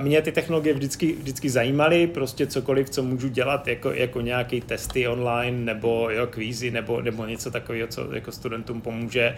[0.01, 5.09] mě ty technologie vždycky, vždycky zajímaly, prostě cokoliv, co můžu dělat, jako, jako nějaký testy
[5.09, 9.37] online, nebo jo, kvízy, nebo, nebo něco takového, co jako studentům pomůže,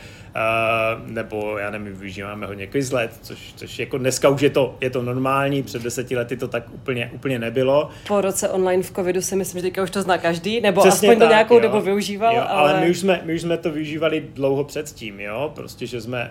[1.07, 5.03] nebo já nevím, využíváme hodně Quizlet, což, což jako dneska už je to, je to
[5.03, 7.91] normální, před deseti lety to tak úplně, úplně nebylo.
[8.09, 11.09] Po roce online v covidu si myslím, že teďka už to zná každý, nebo Přesně
[11.09, 11.61] aspoň tak, to nějakou jo.
[11.61, 12.35] dobu využíval.
[12.35, 12.73] Jo, ale...
[12.73, 16.31] ale my, už jsme, my už jsme to využívali dlouho předtím, jo, prostě, že jsme,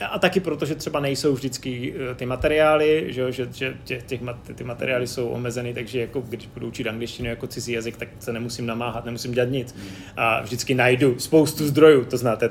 [0.00, 4.02] a, a taky proto, že třeba nejsou vždycky eh, ty materiály, že, že, že těch,
[4.02, 4.20] těch,
[4.54, 8.32] ty materiály jsou omezeny, takže jako když budu učit angličtinu jako cizí jazyk, tak se
[8.32, 9.74] nemusím namáhat, nemusím dělat nic.
[10.16, 12.50] A vždycky najdu spoustu zdrojů, to znáte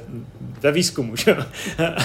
[0.61, 1.37] ve výzkumu, že?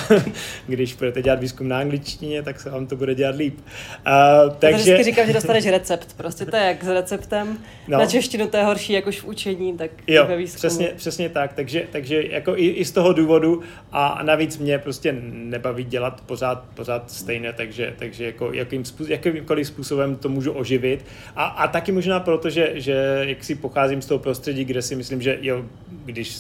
[0.67, 3.61] když budete dělat výzkum na angličtině, tak se vám to bude dělat líp.
[4.05, 4.83] A, takže...
[4.83, 7.59] vždycky říkám, že dostaneš recept, prostě to je jak s receptem.
[7.89, 7.99] No.
[7.99, 10.59] Na češtinu to je horší, jak už v učení, tak jo, ve výzkumu.
[10.59, 15.17] Přesně, přesně tak, takže, takže jako i, i, z toho důvodu a navíc mě prostě
[15.23, 21.05] nebaví dělat pořád, pořád stejné, takže, takže jako, jakým, jakýmkoliv způsobem to můžu oživit.
[21.37, 24.97] A, a taky možná proto, že, že jak si pocházím z toho prostředí, kde si
[24.97, 25.65] myslím, že jo,
[26.05, 26.39] když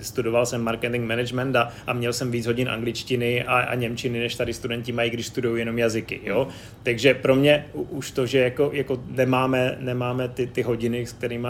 [0.00, 4.34] studoval jsem marketing management a, a měl jsem víc hodin angličtiny a, a němčiny, než
[4.34, 6.20] tady studenti mají, když studují jenom jazyky.
[6.24, 6.48] Jo?
[6.82, 11.48] Takže pro mě už to, že jako, jako nemáme, nemáme ty, ty hodiny, s kterými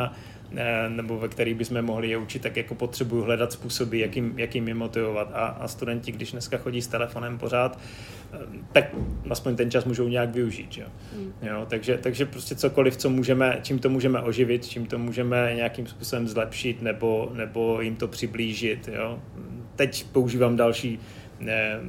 [0.88, 4.74] nebo ve kterých bychom mohli je učit, tak jako potřebuju hledat způsoby, jakým, jakým je
[4.74, 5.30] motivovat.
[5.34, 7.78] A, a studenti, když dneska chodí s telefonem pořád,
[8.32, 8.38] eh,
[8.72, 8.84] tak
[9.30, 10.78] aspoň ten čas můžou nějak využít.
[10.78, 10.86] Jo?
[11.16, 11.32] Mm.
[11.42, 15.86] Jo, takže, takže prostě cokoliv, co můžeme, čím to můžeme oživit, čím to můžeme nějakým
[15.86, 18.88] způsobem zlepšit nebo, nebo jim to přiblížit.
[18.92, 19.18] Jo?
[19.76, 20.98] Teď používám další
[21.40, 21.80] ne,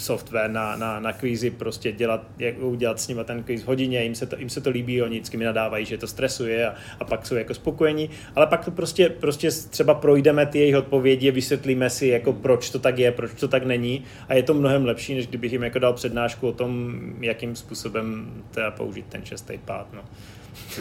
[0.00, 4.02] software na, na, na kvízy, prostě dělat, jak udělat s nimi ten kvíz v hodině,
[4.02, 6.74] jim se to, jim se to líbí, oni vždycky mi nadávají, že to stresuje a,
[7.00, 11.30] a pak jsou jako spokojení, ale pak to prostě, prostě třeba projdeme ty jejich odpovědi,
[11.30, 14.84] vysvětlíme si, jako proč to tak je, proč to tak není a je to mnohem
[14.84, 19.58] lepší, než kdybych jim jako dal přednášku o tom, jakým způsobem teda použít ten šestý
[19.58, 19.86] pád.
[19.92, 20.02] No.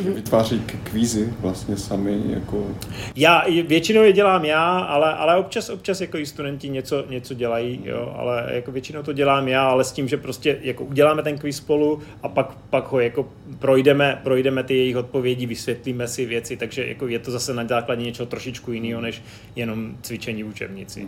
[0.01, 2.67] Vytváří kvízy vlastně sami jako...
[3.15, 7.81] Já většinou je dělám já, ale, ale občas, občas jako i studenti něco, něco dělají,
[7.83, 11.37] jo, ale jako většinou to dělám já, ale s tím, že prostě jako uděláme ten
[11.37, 16.57] kvíz spolu a pak, pak ho jako projdeme, projdeme ty jejich odpovědi, vysvětlíme si věci,
[16.57, 19.23] takže jako je to zase na základě něčeho trošičku jiného, než
[19.55, 21.07] jenom cvičení v učebnici.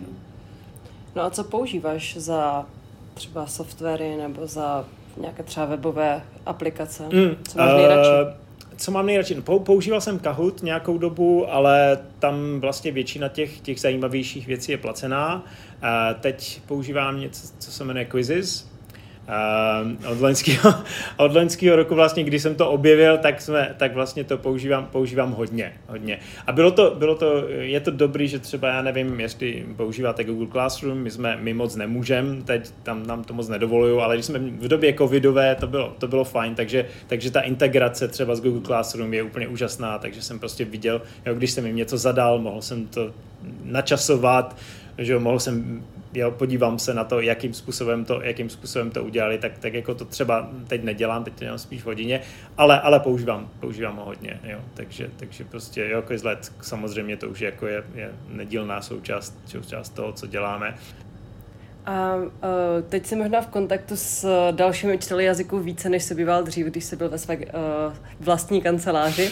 [1.16, 2.66] No a co používáš za
[3.14, 4.84] třeba softwary nebo za
[5.20, 7.02] nějaké třeba webové aplikace?
[7.02, 8.10] Mm, co máš nejradši?
[8.10, 8.49] Uh,
[8.80, 9.34] co mám nejradši?
[9.34, 14.78] No, používal jsem Kahoot nějakou dobu, ale tam vlastně většina těch, těch zajímavějších věcí je
[14.78, 15.44] placená.
[16.20, 18.69] Teď používám něco, co se jmenuje Quizzes,
[19.30, 20.74] Uh, od, loňského,
[21.16, 25.32] od loňského roku vlastně, když jsem to objevil, tak, jsme, tak vlastně to používám, používám
[25.32, 26.18] hodně, hodně.
[26.46, 30.46] A bylo to, bylo to, je to dobrý, že třeba, já nevím, jestli používáte Google
[30.46, 34.38] Classroom, my jsme, my moc nemůžeme, teď tam nám to moc nedovolují, ale když jsme
[34.38, 38.62] v době covidové, to bylo, to bylo fajn, takže, takže ta integrace třeba s Google
[38.66, 42.62] Classroom je úplně úžasná, takže jsem prostě viděl, jo, když jsem jim něco zadal, mohl
[42.62, 43.10] jsem to
[43.64, 44.56] načasovat,
[44.98, 45.82] že mohl jsem
[46.14, 49.94] jo, podívám se na to, jakým způsobem to, jakým způsobem to udělali, tak, tak jako
[49.94, 52.20] to třeba teď nedělám, teď to dělám spíš v hodině,
[52.56, 57.40] ale, ale používám, používám ho hodně, jo, takže, takže prostě jo, Quizlet samozřejmě to už
[57.40, 60.74] jako je, je nedílná součást, součást toho, co děláme.
[61.86, 62.28] A uh,
[62.88, 66.84] teď jsi možná v kontaktu s dalšími učiteli jazyků více, než se býval dřív, když
[66.84, 67.42] jsi byl ve své uh,
[68.20, 69.30] vlastní kanceláři.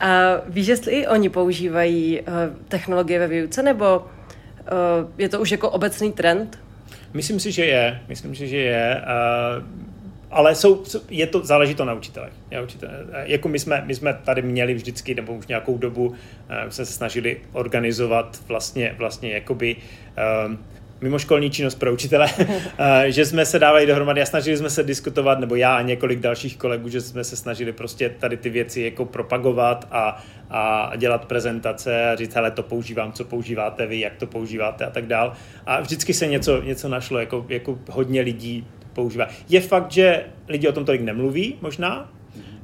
[0.00, 0.06] A
[0.46, 2.26] víš, jestli i oni používají uh,
[2.68, 4.06] technologie ve výuce, nebo
[5.18, 6.58] je to už jako obecný trend?
[7.14, 8.00] Myslím si, že je.
[8.08, 9.02] Myslím si, že je.
[9.58, 9.64] Uh,
[10.30, 12.32] ale jsou, je to, záleží to na učitelech.
[12.50, 16.06] Já učitel, eh, jako my jsme, my jsme tady měli vždycky, nebo už nějakou dobu,
[16.06, 16.14] uh,
[16.68, 20.56] se snažili organizovat vlastně, vlastně jakoby uh,
[21.00, 22.28] mimoškolní činnost pro učitele,
[23.06, 26.56] že jsme se dávali dohromady a snažili jsme se diskutovat, nebo já a několik dalších
[26.56, 32.10] kolegů, že jsme se snažili prostě tady ty věci jako propagovat a, a dělat prezentace
[32.10, 35.32] a říct, hele, to používám, co používáte vy, jak to používáte a tak dál.
[35.66, 39.28] A vždycky se něco, něco našlo, jako, jako hodně lidí používá.
[39.48, 42.10] Je fakt, že lidi o tom tolik nemluví možná,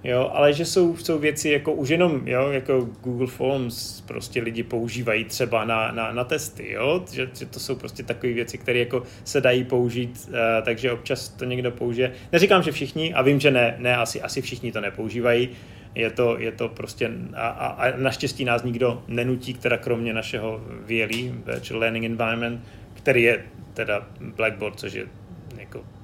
[0.05, 4.62] Jo, ale že jsou, jsou věci jako už jenom, jo, jako Google Forms prostě lidi
[4.62, 8.78] používají třeba na, na, na testy, jo, že, že to jsou prostě takové věci, které
[8.78, 10.34] jako se dají použít, uh,
[10.64, 12.12] takže občas to někdo použije.
[12.32, 15.48] Neříkám, že všichni, a vím, že ne, ne asi, asi všichni to nepoužívají,
[15.94, 20.61] Je to, je to prostě, a, a, a naštěstí nás nikdo nenutí, teda kromě našeho
[20.88, 22.61] VLE, Virtual Learning Environment,
[22.94, 23.44] který je
[23.74, 25.07] teda Blackboard, což je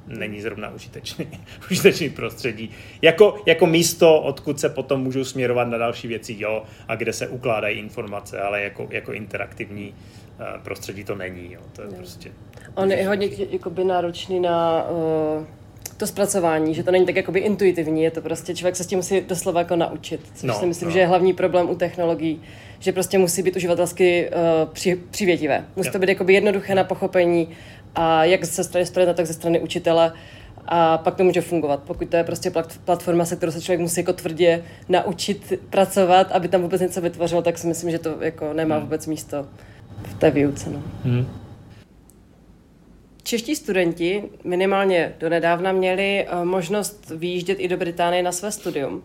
[0.09, 1.29] není zrovna užitečný,
[1.71, 2.71] užitečný prostředí.
[3.03, 7.29] Jako, jako místo, odkud se potom můžou směrovat na další věci, jo, a kde se
[7.29, 11.95] ukládají informace, ale jako, jako interaktivní uh, prostředí to není, jo, to je no.
[11.95, 12.31] prostě...
[12.75, 15.47] On je hodně jakoby náročný na uh,
[15.99, 18.99] to zpracování, že to není tak jakoby intuitivní, je to prostě, člověk se s tím
[18.99, 20.93] musí doslova jako naučit, což no, si myslím, no.
[20.93, 22.43] že je hlavní problém u technologií,
[22.79, 25.65] že prostě musí být uživatelsky uh, při, přivětivé.
[25.77, 27.49] Musí to být jakoby jednoduché na pochopení,
[27.95, 30.13] a jak ze strany studenta, tak ze strany učitele
[30.69, 31.83] a pak to může fungovat.
[31.83, 32.53] Pokud to je prostě
[32.85, 37.43] platforma, se kterou se člověk musí jako tvrdě naučit pracovat, aby tam vůbec něco vytvořil,
[37.43, 38.85] tak si myslím, že to jako nemá hmm.
[38.85, 39.47] vůbec místo
[40.03, 40.71] v té výuce.
[40.71, 40.83] No.
[41.05, 41.27] Hmm.
[43.23, 49.03] Čeští studenti minimálně donedávna měli uh, možnost výjíždět i do Británie na své studium,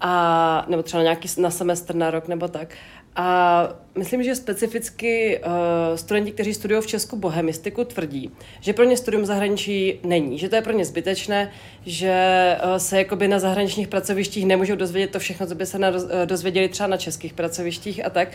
[0.00, 2.74] a, nebo třeba nějaký na semestr, na rok nebo tak.
[3.16, 8.30] A myslím, že specificky uh, studenti, kteří studují v Česku bohemistiku, tvrdí,
[8.60, 11.50] že pro ně studium zahraničí není, že to je pro ně zbytečné,
[11.86, 15.90] že uh, se jakoby na zahraničních pracovištích nemůžou dozvědět to všechno, co by se na,
[15.90, 18.28] uh, dozvěděli třeba na českých pracovištích a tak.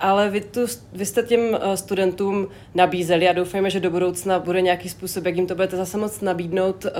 [0.00, 0.60] Ale vy, tu,
[0.92, 5.36] vy jste těm uh, studentům nabízeli a doufejme, že do budoucna bude nějaký způsob, jak
[5.36, 6.90] jim to budete zase moc nabídnout uh,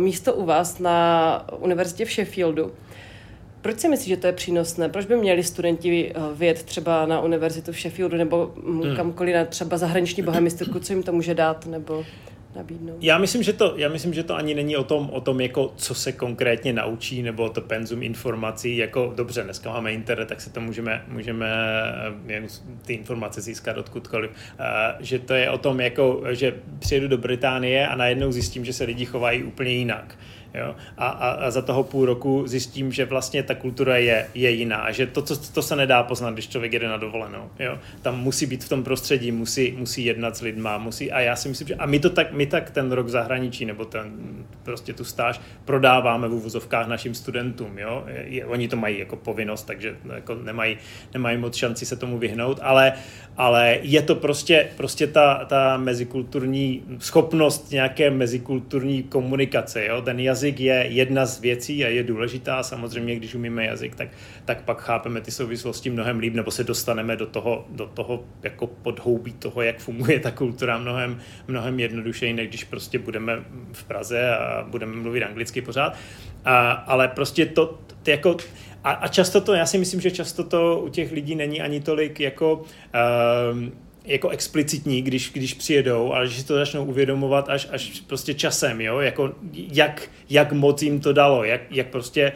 [0.00, 2.72] místo u vás na univerzitě v Sheffieldu.
[3.64, 4.88] Proč si myslíš, že to je přínosné?
[4.88, 8.96] Proč by měli studenti eh, vyjet třeba na univerzitu v Sheffieldu nebo hmm.
[8.96, 12.04] kamkoliv na třeba zahraniční bohemistiku, co jim to může dát nebo
[12.56, 12.96] nabídnout?
[13.00, 15.72] Já myslím, že to, já myslím, že to ani není o tom, o tom jako
[15.76, 20.50] co se konkrétně naučí, nebo to penzum informací, jako dobře, dneska máme internet, tak se
[20.50, 21.46] to můžeme, můžeme
[22.28, 22.46] eh,
[22.86, 24.30] ty informace získat odkudkoliv.
[24.30, 24.66] Uh,
[25.00, 28.84] že to je o tom, jako, že přijedu do Británie a najednou zjistím, že se
[28.84, 30.18] lidi chovají úplně jinak.
[30.54, 30.74] Jo?
[30.96, 34.92] A, a, a za toho půl roku zjistím, že vlastně ta kultura je, je jiná,
[34.92, 37.50] že to, to, to se nedá poznat, když člověk jede na dovolenou.
[37.58, 37.78] Jo?
[38.02, 41.48] Tam musí být v tom prostředí, musí, musí jednat s lidma, musí, a já si
[41.48, 44.12] myslím, že a my to tak, my tak ten rok zahraničí, nebo ten,
[44.62, 48.04] prostě tu stáž prodáváme v úvozovkách našim studentům, jo?
[48.24, 50.76] Je, oni to mají jako povinnost, takže jako nemají,
[51.14, 52.92] nemají moc šanci se tomu vyhnout, ale,
[53.36, 60.02] ale je to prostě, prostě ta, ta mezikulturní schopnost nějaké mezikulturní komunikace, jo?
[60.02, 62.62] ten jazyk jazyk je jedna z věcí a je důležitá.
[62.62, 64.08] Samozřejmě, když umíme jazyk, tak,
[64.44, 68.66] tak pak chápeme ty souvislosti mnohem líp, nebo se dostaneme do toho, do toho jako
[68.66, 74.36] podhoubí toho, jak funguje ta kultura mnohem, mnohem jednodušeji, než když prostě budeme v Praze
[74.36, 75.96] a budeme mluvit anglicky pořád.
[76.44, 78.36] A, ale prostě to, to jako
[78.84, 81.80] a, a často to, já si myslím, že často to u těch lidí není ani
[81.80, 82.64] tolik jako
[83.52, 83.72] um,
[84.04, 88.80] jako explicitní, když, když přijedou, ale že si to začnou uvědomovat až, až prostě časem,
[88.80, 92.32] jo, jako jak, jak moc jim to dalo, jak, jak prostě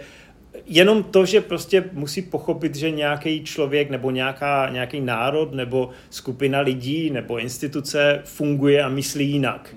[0.66, 6.60] jenom to, že prostě musí pochopit, že nějaký člověk nebo nějaká, nějaký národ nebo skupina
[6.60, 9.74] lidí nebo instituce funguje a myslí jinak.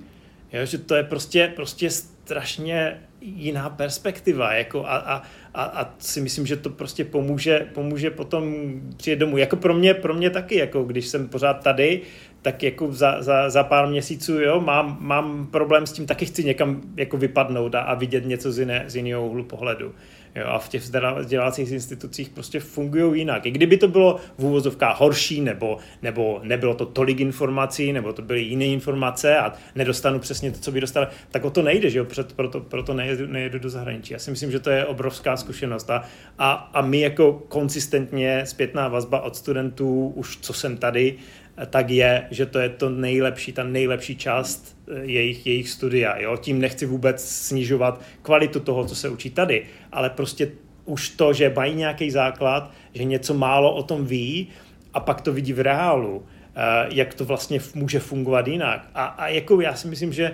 [0.53, 5.21] Jo, že to je prostě, prostě strašně jiná perspektiva jako a, a,
[5.53, 8.55] a, a si myslím, že to prostě pomůže, pomůže potom
[8.97, 9.37] přijet domů.
[9.37, 12.01] Jako pro mě, pro mě taky, jako když jsem pořád tady,
[12.41, 16.43] tak jako za, za, za pár měsíců, jo, mám, mám problém s tím, taky chci
[16.43, 19.93] někam jako vypadnout a, a vidět něco z, jiné, z jiného úhlu pohledu.
[20.36, 23.45] Jo, a v těch vzdělávacích institucích prostě fungují jinak.
[23.45, 28.21] I kdyby to bylo v úvozovkách horší, nebo, nebo nebylo to tolik informací, nebo to
[28.21, 31.99] byly jiné informace a nedostanu přesně to, co by dostal, tak o to nejde, že
[31.99, 32.05] jo?
[32.36, 34.13] Proto, proto nejedu, nejedu do zahraničí.
[34.13, 35.89] Já si myslím, že to je obrovská zkušenost.
[35.89, 36.03] A,
[36.39, 41.17] a, a my jako konsistentně zpětná vazba od studentů, už co jsem tady,
[41.66, 46.18] tak je, že to je to nejlepší, ta nejlepší část eh, jejich, jejich studia.
[46.18, 46.38] Jo?
[46.38, 50.51] Tím nechci vůbec snižovat kvalitu toho, co se učí tady, ale prostě
[50.86, 54.47] už to, že mají nějaký základ, že něco málo o tom ví
[54.93, 58.89] a pak to vidí v reálu, eh, jak to vlastně může fungovat jinak.
[58.95, 60.34] A, a jako já si myslím, že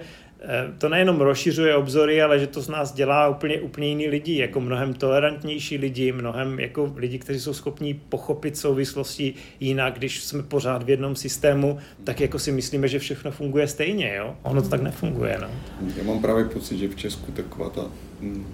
[0.78, 4.60] to nejenom rozšiřuje obzory, ale že to z nás dělá úplně, úplně jiný lidi, jako
[4.60, 10.84] mnohem tolerantnější lidi, mnohem jako lidi, kteří jsou schopní pochopit souvislosti jinak, když jsme pořád
[10.84, 14.36] v jednom systému, tak jako si myslíme, že všechno funguje stejně, jo?
[14.44, 15.50] Ono to tak nefunguje, no.
[15.98, 17.82] Já mám právě pocit, že v Česku taková ta
[18.22, 18.46] mm,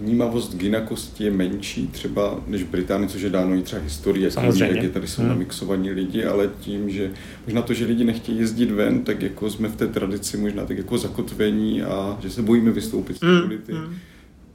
[0.00, 4.30] vnímavost k jinakosti je menší třeba než v Británii, což je dáno i třeba historie,
[4.30, 4.74] Samozřejmě.
[4.74, 5.30] jak je tady jsou hmm.
[5.30, 7.10] namixovaní lidi, ale tím, že
[7.46, 10.78] možná to, že lidi nechtějí jezdit ven, tak jako jsme v té tradici možná tak
[10.78, 13.62] jako zakotvení a že se bojíme vystoupit z té hmm.
[13.68, 13.96] Hmm.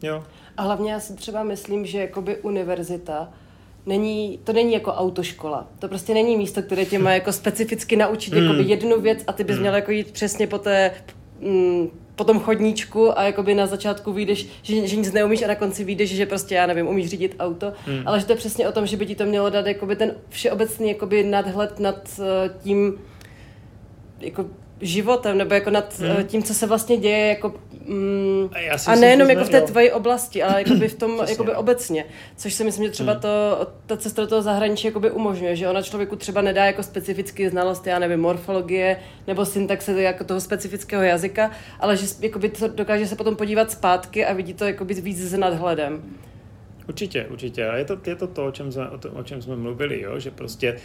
[0.04, 0.24] Jo.
[0.58, 3.34] A hlavně já si třeba myslím, že jakoby univerzita
[3.86, 5.68] není, to není jako autoškola.
[5.80, 9.44] To prostě není místo, které tě má jako specificky naučit jakoby jednu věc a ty
[9.44, 9.62] bys hmm.
[9.62, 10.92] měl jako jít přesně po té
[11.42, 15.56] mm, po tom chodníčku a jakoby na začátku vyjdeš, že, že nic neumíš a na
[15.56, 18.04] konci vyjdeš, že prostě, já nevím, umíš řídit auto, hmm.
[18.06, 20.16] ale že to je přesně o tom, že by ti to mělo dát jakoby ten
[20.30, 22.26] všeobecný jakoby nadhled nad uh,
[22.64, 22.94] tím,
[24.20, 24.46] jako
[24.82, 26.24] životem, nebo jako nad hmm.
[26.24, 27.54] tím, co se vlastně děje, jako,
[27.86, 28.50] mm,
[28.88, 32.06] a, a nejenom jako v té tvojí oblasti, ale jakoby v tom jakoby obecně.
[32.36, 33.22] Což si myslím, že třeba hmm.
[33.22, 37.48] to, ta cesta do toho zahraničí jakoby umožňuje, že ona člověku třeba nedá jako specifický
[37.48, 43.08] znalost, já nevím, morfologie nebo syntaxe jako toho specifického jazyka, ale že jakoby to dokáže
[43.08, 46.04] se potom podívat zpátky a vidí to jakoby víc s nadhledem.
[46.88, 47.68] Určitě, určitě.
[47.68, 50.02] A je to, je to to, o čem jsme, o, to, o čem jsme mluvili,
[50.02, 50.20] jo?
[50.20, 50.78] že prostě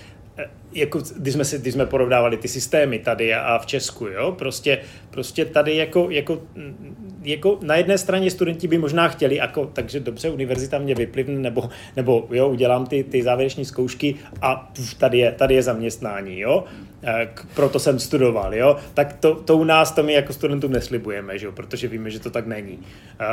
[0.75, 4.79] jako, když jsme, si, když jsme porovnávali ty systémy tady a v Česku, jo, prostě,
[5.11, 6.43] prostě tady jako, jako,
[7.23, 11.71] jako, na jedné straně studenti by možná chtěli, jako, takže dobře, univerzita mě vyplivne, nebo,
[11.97, 16.65] nebo jo, udělám ty, ty závěreční zkoušky a puf, tady je, tady je zaměstnání, jo,
[17.03, 20.73] eh, K, proto jsem studoval, jo, tak to, to u nás to my jako studentům
[20.73, 22.79] neslibujeme, že jo, protože víme, že to tak není.
[23.21, 23.25] Eh,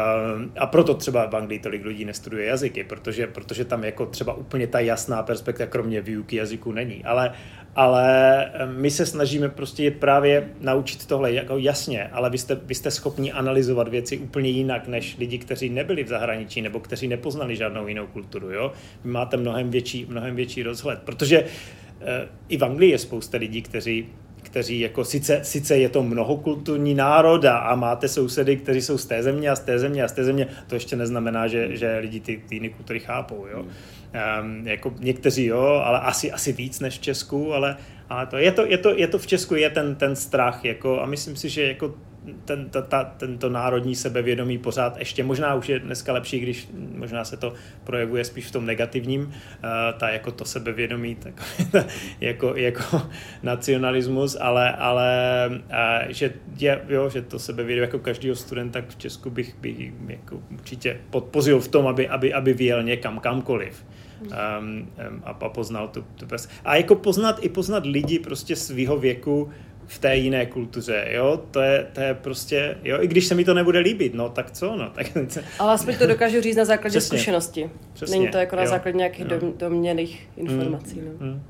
[0.60, 4.68] a proto třeba v Anglii tolik lidí nestuduje jazyky, protože, protože tam jako třeba úplně
[4.68, 7.32] ta jasná perspektiva, kromě výuky jazyku není není, ale,
[7.76, 12.56] ale eh, my se snažíme prostě je právě naučit tohle jako jasně, ale vy jste,
[12.56, 17.08] vy jste schopni analyzovat věci úplně jinak, než lidi, kteří nebyli v zahraničí nebo kteří
[17.08, 18.52] nepoznali žádnou jinou kulturu.
[18.52, 18.72] Jo?
[19.04, 21.46] Vy máte mnohem větší, mnohem větší rozhled, protože e,
[22.50, 24.06] i v Anglii je spousta lidí, kteří
[24.42, 29.06] kteří jako sice, sice je to mnohokulturní národ a, a máte sousedy, kteří jsou z
[29.06, 31.98] té země a z té země a z té země, to ještě neznamená, že, že
[31.98, 33.46] lidi ty, ty jiné kultury chápou.
[33.52, 33.60] Jo?
[33.62, 33.72] Hmm.
[34.42, 37.78] Um, jako někteří jo, ale asi, asi víc než v Česku, ale,
[38.10, 41.02] ale to, je, to, je, to, je to v Česku je ten, ten strach jako,
[41.02, 41.94] a myslím si, že jako
[42.46, 47.26] ten, ta, ta, tento národní sebevědomí pořád ještě, možná už je dneska lepší, když možná
[47.26, 47.54] se to
[47.84, 49.30] projevuje spíš v tom negativním, uh,
[49.98, 51.44] ta jako to sebevědomí, tak,
[52.22, 53.02] jako, jako
[53.44, 55.10] nacionalismus, ale, ale
[55.52, 60.40] uh, že, je, jo, že to sebevědomí jako každého studenta v Česku bych, bych jako
[60.54, 63.86] určitě podpořil v tom, aby, aby, aby vyjel někam, kamkoliv.
[64.22, 66.50] Um, um, a, a poznal tu, tu pes.
[66.66, 69.50] A jako poznat i poznat lidi prostě svého věku,
[69.90, 73.46] v té jiné kultuře, jo, to je, to je prostě, jo, i když se mi
[73.46, 75.08] to nebude líbit, no, tak co, no, tak...
[75.60, 77.18] Ale aspoň to dokážu říct na základě Přesně.
[77.18, 77.70] zkušenosti.
[77.94, 78.18] Přesně.
[78.18, 78.70] Není to jako na jo.
[78.70, 79.54] základě nějakých jo.
[79.58, 81.06] doměných informací, mm.
[81.06, 81.26] no.
[81.26, 81.44] Mm.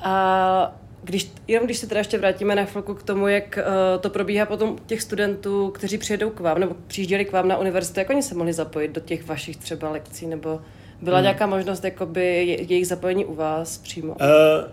[0.00, 4.10] A když, jenom když se teda ještě vrátíme na chvilku k tomu, jak uh, to
[4.10, 8.10] probíhá potom těch studentů, kteří přijedou k vám, nebo přijížděli k vám na univerzitu, jak
[8.10, 10.60] oni se mohli zapojit do těch vašich třeba lekcí, nebo
[11.04, 11.22] byla hmm.
[11.22, 14.12] nějaká možnost jakoby jejich zapojení u vás přímo?
[14.12, 14.18] Uh,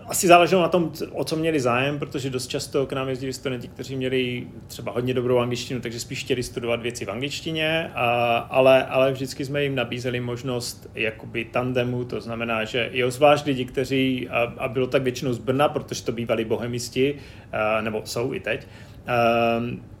[0.06, 3.68] asi záleželo na tom, o co měli zájem, protože dost často k nám jezdili studenti,
[3.68, 8.84] kteří měli třeba hodně dobrou angličtinu, takže spíš chtěli studovat věci v angličtině, a, ale,
[8.84, 14.28] ale vždycky jsme jim nabízeli možnost jakoby tandemu, to znamená, že jo, zvlášť lidi, kteří,
[14.28, 17.16] a, a bylo tak většinou z Brna, protože to bývali bohemisti,
[17.52, 18.66] a, nebo jsou i teď,
[19.06, 19.12] a,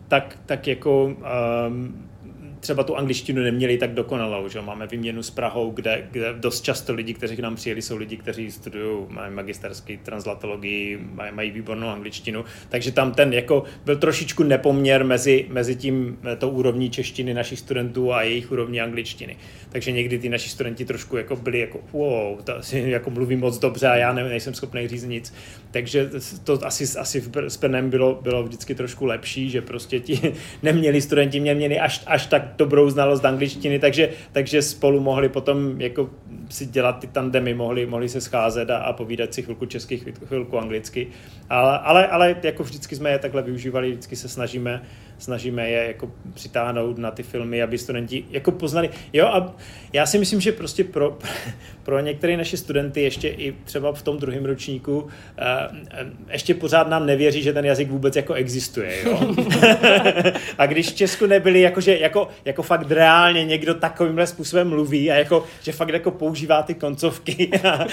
[0.08, 2.11] tak, tak jako um,
[2.62, 4.48] třeba tu angličtinu neměli tak dokonalou.
[4.48, 4.60] Že?
[4.60, 8.16] Máme výměnu s Prahou, kde, kde dost často lidi, kteří k nám přijeli, jsou lidi,
[8.16, 12.44] kteří studují, mají magisterský translatologii, mají, mají výbornou angličtinu.
[12.68, 17.58] Takže tam ten jako byl trošičku nepoměr mezi, mezi tím, eh, tou úrovní češtiny našich
[17.58, 19.36] studentů a jejich úrovní angličtiny.
[19.68, 23.58] Takže někdy ty naši studenti trošku jako byli jako wow, to asi jako mluví moc
[23.58, 25.34] dobře a já ne, nejsem schopný říct nic.
[25.70, 26.10] Takže
[26.44, 30.32] to asi, asi s Brnem bylo, bylo vždycky trošku lepší, že prostě ti
[30.62, 35.80] neměli studenti, mě měli až, až tak dobrou znalost angličtiny, takže, takže spolu mohli potom
[35.80, 36.10] jako
[36.50, 40.58] si dělat ty tandemy, mohli, mohli se scházet a, a povídat si chvilku česky, chvilku
[40.58, 41.06] anglicky.
[41.50, 44.82] Ale, ale, ale jako vždycky jsme je takhle využívali, vždycky se snažíme
[45.22, 48.90] snažíme je jako přitáhnout na ty filmy, aby studenti jako poznali.
[49.12, 49.54] Jo a
[49.92, 51.18] já si myslím, že prostě pro,
[51.82, 55.08] pro některé naše studenty ještě i třeba v tom druhém ročníku
[55.38, 55.44] eh,
[56.30, 59.02] ještě pořád nám nevěří, že ten jazyk vůbec jako existuje.
[59.04, 59.34] Jo?
[60.58, 65.14] a když v Česku nebyli, jakože, jako, jako fakt reálně někdo takovýmhle způsobem mluví a
[65.14, 67.50] jako, že fakt jako používá ty koncovky,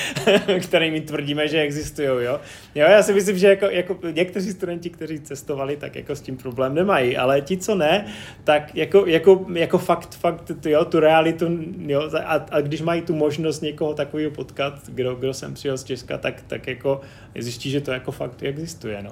[0.60, 2.08] kterými tvrdíme, že existují.
[2.08, 2.40] Jo?
[2.76, 6.38] jo, já si myslím, že jako, jako někteří studenti, kteří cestovali, tak jako s tím
[6.38, 8.06] problém nemají ale ti, co ne,
[8.44, 11.46] tak jako, jako, jako fakt, fakt jo, tu realitu,
[11.78, 15.84] jo, a, a když mají tu možnost někoho takového potkat, kdo, kdo jsem přijel z
[15.84, 17.02] Česka, tak, tak jako
[17.40, 19.12] zjistí, že to jako fakt existuje, no.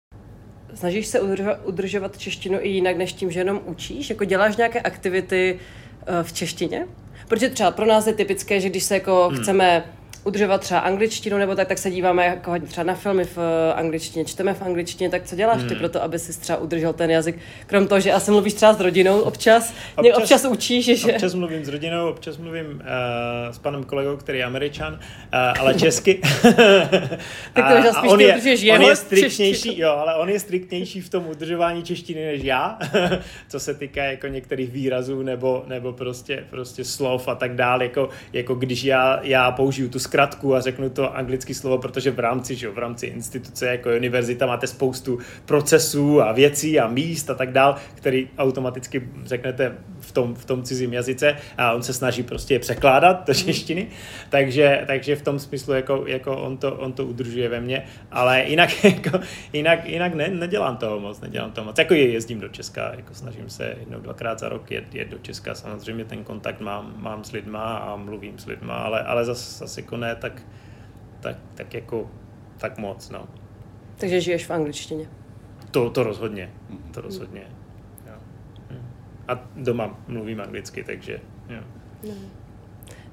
[0.75, 1.21] Snažíš se
[1.65, 4.11] udržovat češtinu i jinak, než tím, že jenom učíš?
[4.11, 5.59] Jako děláš nějaké aktivity
[6.07, 6.87] eh, v češtině?
[7.29, 9.39] Protože třeba pro nás je typické, že když se jako hmm.
[9.43, 9.85] chceme
[10.25, 13.73] udržovat třeba angličtinu nebo tak, tak se díváme jako hodně třeba na filmy v eh,
[13.75, 15.79] angličtině, čteme v angličtině, tak co děláš ty Hmm.
[15.79, 17.39] pro to, aby si třeba udržel ten jazyk?
[17.67, 21.13] Krom toho, že asi mluvíš třeba s rodinou občas, občas, Občas- občas učíš, že?
[21.13, 22.81] Občas mluvím s rodinou, občas mluvím uh,
[23.51, 24.99] s panem kolegou, který je američan, uh,
[25.61, 26.21] ale česky.
[27.53, 30.29] Tak to možná spíš on ty je, udržuješ on jeho je striktnější, jo, ale on
[30.29, 32.79] je striktnější v tom udržování češtiny než já,
[33.49, 38.09] co se týká jako některých výrazů nebo, nebo prostě, prostě slov a tak dále, jako,
[38.33, 42.55] jako když já, já použiju tu zkratku a řeknu to anglické slovo, protože v rámci,
[42.55, 47.35] že jo, v rámci instituce jako univerzita máte spoustu procesů a věcí a míst a
[47.35, 52.23] tak dál, který automaticky řeknete v tom, v tom cizím jazyce a on se snaží
[52.23, 53.89] prostě je překládat do češtiny,
[54.29, 58.45] takže, takže v tom smyslu jako, jako on, to, on to udržuje ve mně, ale
[58.45, 59.21] jinak, jako,
[59.53, 61.79] jinak, jinak ne, nedělám toho moc, nedělám toho moc.
[61.79, 65.19] Jako je, jezdím do Česka, jako snažím se jednou, dvakrát za rok jet, jet do
[65.19, 69.59] Česka, samozřejmě ten kontakt mám, mám s lidma a mluvím s lidma, ale, ale zase
[69.59, 70.43] zas jako ne, tak,
[71.21, 72.11] tak, tak jako
[72.59, 73.29] tak moc, no.
[73.97, 75.07] Takže žiješ v angličtině.
[75.71, 76.51] To, to rozhodně,
[76.91, 77.43] to rozhodně.
[78.07, 78.15] Jo.
[78.71, 78.87] Hm.
[79.29, 81.63] A doma mluvím anglicky, takže jo.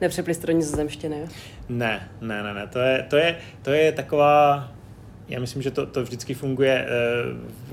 [0.02, 1.28] Nepřepli jsi to do nizozemštiny, jo?
[1.70, 4.72] Ne, ne, ne, ne, to je, to je, to je taková,
[5.28, 6.94] já myslím, že to, to vždycky funguje eh,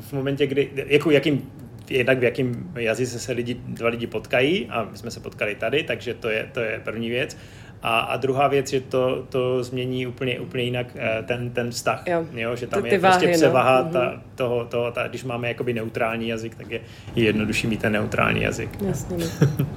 [0.00, 1.50] v momentě, kdy, jako jakým,
[1.90, 5.82] jednak v jakým jazyce se lidi, dva lidi potkají a my jsme se potkali tady,
[5.82, 7.36] takže to je, to je první věc.
[7.83, 12.03] A, a druhá věc, že to, to změní úplně, úplně jinak eh, ten, ten vztah,
[12.07, 12.24] Jo.
[12.33, 13.39] jo že tam Ty- je ty prostě váhy, no.
[13.39, 13.91] převaha Mhm.
[13.91, 16.81] ta, toho, toho ta, když máme jakoby neutrální jazyk, tak je,
[17.14, 18.83] je jednodušší mít ten neutrální jazyk.
[18.83, 19.16] Jasně,
[19.59, 19.66] no.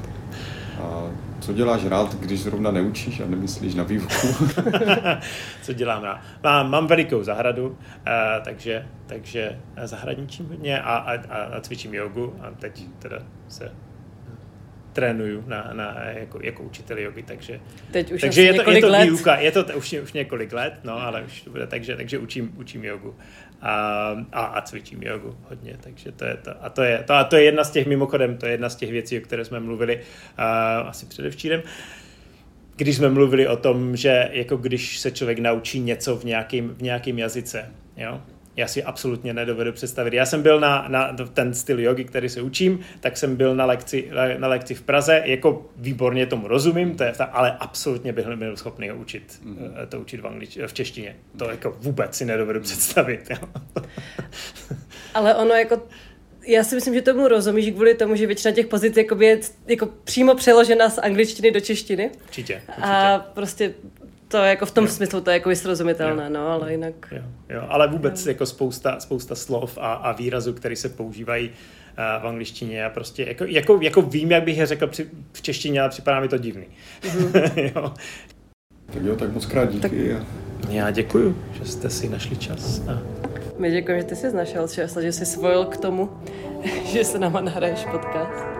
[0.81, 4.07] A co děláš rád, když zrovna neučíš a nemyslíš na výuku?
[5.61, 6.19] Co dělám rád?
[6.43, 7.75] Mám, mám velikou zahradu, uh,
[8.43, 13.71] takže, takže zahradničím hodně a, a, a, a cvičím jogu a teď teda se eh,
[14.93, 17.59] trénuju na, na, jako, jako učitel jogy, takže,
[17.91, 19.05] Teď už takže je to, je několik to let.
[19.05, 22.17] výuka, je to t- už, už několik let, no, ale už to bude, takže, takže
[22.17, 23.15] učím, učím jogu
[23.61, 23.71] a,
[24.31, 26.51] a, a cvičím jogu hodně, takže to je to.
[26.61, 28.75] A to je, to, a to je jedna z těch, mimochodem, to je jedna z
[28.75, 31.61] těch věcí, o které jsme mluvili uh, asi předevčírem,
[32.75, 36.81] když jsme mluvili o tom, že jako když se člověk naučí něco v nějakém v
[36.81, 38.21] nějakým jazyce, jo,
[38.59, 40.13] já si absolutně nedovedu představit.
[40.13, 43.65] Já jsem byl na, na ten styl jogy, který se učím, tak jsem byl na
[43.65, 48.57] lekci, na lekci v Praze, jako výborně tomu rozumím, to je, ale absolutně bych nebyl
[48.57, 49.87] schopný ho učit, mm-hmm.
[49.89, 51.15] to učit v, anglič, v češtině.
[51.37, 53.29] To jako vůbec si nedovedu představit.
[53.29, 53.37] Jo.
[55.13, 55.81] Ale ono jako
[56.47, 59.85] já si myslím, že tomu rozumíš kvůli tomu, že většina těch pozic jakoby je jako
[60.03, 62.11] přímo přeložena z angličtiny do češtiny.
[62.25, 62.81] Určitě, určitě.
[62.81, 63.73] A prostě
[64.31, 64.91] to jako v tom Jo.
[64.91, 66.29] smyslu to je jako srozumitelné, Jo.
[66.29, 66.93] no, ale jinak...
[67.11, 72.23] Jo, jo, ale vůbec jako spousta, spousta slov a, a výrazů, které se používají uh,
[72.23, 72.77] v angličtině.
[72.77, 76.19] Já prostě jako, jako, jako vím, jak bych je řekl při, v češtině, ale připadá
[76.19, 76.65] mi to divný.
[77.75, 77.93] jo.
[78.93, 80.13] tak jo, tak moc krát díky.
[80.13, 80.25] A...
[80.69, 82.81] Já děkuju, že jste si našli čas.
[82.87, 83.01] A
[83.57, 86.09] My děkujeme, že ty jsi našel čas a že jsi svojil k tomu,
[86.85, 88.58] že se nám nahraješ podcast.